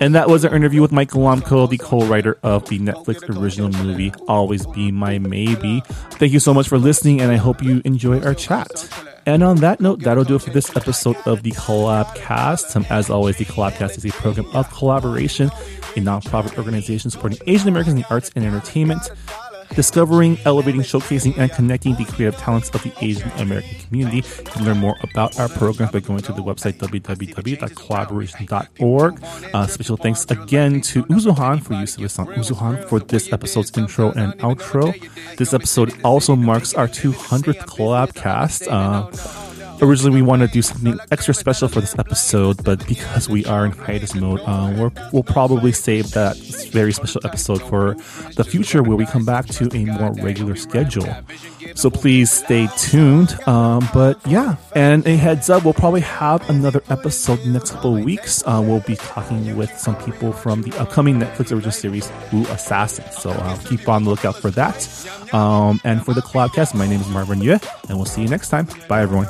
And 0.00 0.16
that 0.16 0.28
was 0.28 0.44
our 0.44 0.52
interview 0.52 0.82
with 0.82 0.90
Michael 0.90 1.20
Golamco, 1.20 1.70
the 1.70 1.78
co-writer 1.78 2.38
of 2.42 2.68
the 2.68 2.80
Netflix 2.80 3.22
original 3.40 3.70
movie 3.84 4.12
"Always 4.26 4.66
Be 4.66 4.90
My 4.90 5.20
Maybe." 5.20 5.80
Thank 5.86 6.32
you 6.32 6.40
so 6.40 6.52
much 6.52 6.68
for 6.68 6.76
listening, 6.76 7.20
and 7.20 7.30
I 7.30 7.36
hope 7.36 7.62
you 7.62 7.82
enjoyed 7.84 8.26
our 8.26 8.34
chat. 8.34 8.88
And 9.26 9.42
on 9.42 9.56
that 9.56 9.80
note, 9.80 10.00
that'll 10.00 10.22
do 10.22 10.36
it 10.36 10.42
for 10.42 10.50
this 10.50 10.74
episode 10.76 11.16
of 11.26 11.42
the 11.42 11.50
Collabcast. 11.50 12.76
Um, 12.76 12.86
as 12.88 13.10
always, 13.10 13.38
the 13.38 13.44
Collabcast 13.44 13.98
is 13.98 14.04
a 14.04 14.10
program 14.10 14.46
of 14.54 14.70
collaboration, 14.70 15.48
a 15.48 16.00
nonprofit 16.00 16.56
organization 16.56 17.10
supporting 17.10 17.38
Asian 17.48 17.68
Americans 17.68 17.96
in 17.96 18.02
the 18.02 18.08
arts 18.08 18.30
and 18.36 18.44
entertainment 18.44 19.02
discovering, 19.74 20.38
elevating, 20.44 20.82
showcasing, 20.82 21.36
and 21.38 21.50
connecting 21.52 21.94
the 21.96 22.04
creative 22.04 22.38
talents 22.38 22.68
of 22.70 22.82
the 22.82 22.92
Asian 23.00 23.30
American 23.32 23.78
community. 23.80 24.18
You 24.18 24.22
can 24.44 24.64
learn 24.64 24.78
more 24.78 24.96
about 25.02 25.36
our 25.38 25.48
programs 25.48 25.92
by 25.92 26.00
going 26.00 26.22
to 26.22 26.32
the 26.32 26.42
website 26.42 26.78
www.collaboration.org. 26.78 29.24
Uh, 29.54 29.66
special 29.66 29.96
thanks 29.96 30.24
again 30.30 30.80
to 30.82 31.02
Uzuhan 31.04 31.62
for 31.62 31.74
use 31.74 31.96
of 31.96 32.02
the 32.02 32.08
song 32.08 32.26
Uzuhan 32.28 32.82
for 32.88 33.00
this 33.00 33.32
episode's 33.32 33.76
intro 33.76 34.12
and 34.12 34.32
outro. 34.38 34.94
This 35.36 35.52
episode 35.52 35.92
also 36.04 36.36
marks 36.36 36.74
our 36.74 36.86
200th 36.88 37.66
collab 37.66 38.14
cast. 38.14 38.68
Uh, 38.68 39.10
originally 39.82 40.16
we 40.16 40.22
wanted 40.22 40.48
to 40.48 40.52
do 40.52 40.62
something 40.62 40.98
extra 41.10 41.34
special 41.34 41.68
for 41.68 41.80
this 41.80 41.98
episode, 41.98 42.62
but 42.64 42.86
because 42.86 43.28
we 43.28 43.44
are 43.46 43.64
in 43.64 43.72
hiatus 43.72 44.14
mode, 44.14 44.40
uh, 44.44 44.72
we 44.76 44.90
will 45.12 45.22
probably 45.22 45.72
save 45.72 46.10
that 46.12 46.36
very 46.70 46.92
special 46.92 47.20
episode 47.24 47.62
for 47.62 47.94
the 48.34 48.44
future 48.44 48.82
where 48.82 48.96
we 48.96 49.06
come 49.06 49.24
back 49.24 49.46
to 49.46 49.68
a 49.74 49.84
more 49.84 50.12
regular 50.14 50.56
schedule. 50.56 51.06
So 51.74 51.90
please 51.90 52.30
stay 52.30 52.68
tuned. 52.76 53.36
Um, 53.48 53.88
but 53.92 54.18
yeah, 54.26 54.56
and 54.74 55.06
a 55.06 55.16
heads 55.16 55.50
up, 55.50 55.64
we'll 55.64 55.74
probably 55.74 56.02
have 56.02 56.48
another 56.48 56.82
episode 56.90 57.44
next 57.46 57.72
couple 57.72 57.96
of 57.96 58.04
weeks. 58.04 58.42
Uh, 58.46 58.62
we'll 58.64 58.80
be 58.80 58.96
talking 58.96 59.56
with 59.56 59.76
some 59.78 59.96
people 59.96 60.32
from 60.32 60.62
the 60.62 60.76
upcoming 60.78 61.18
Netflix 61.18 61.52
original 61.52 61.72
series, 61.72 62.10
Wu 62.32 62.42
Assassin. 62.46 63.04
So 63.12 63.30
uh, 63.30 63.56
keep 63.64 63.88
on 63.88 64.04
the 64.04 64.10
lookout 64.10 64.36
for 64.36 64.50
that. 64.52 64.88
Um, 65.32 65.80
and 65.84 66.04
for 66.04 66.14
the 66.14 66.22
Collabcast, 66.22 66.74
my 66.74 66.86
name 66.86 67.00
is 67.00 67.08
Marvin 67.08 67.40
Yueh, 67.40 67.62
and 67.88 67.96
we'll 67.96 68.06
see 68.06 68.22
you 68.22 68.28
next 68.28 68.48
time. 68.50 68.68
Bye, 68.88 69.02
everyone. 69.02 69.28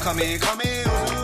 Come 0.00 0.18
come 0.40 1.19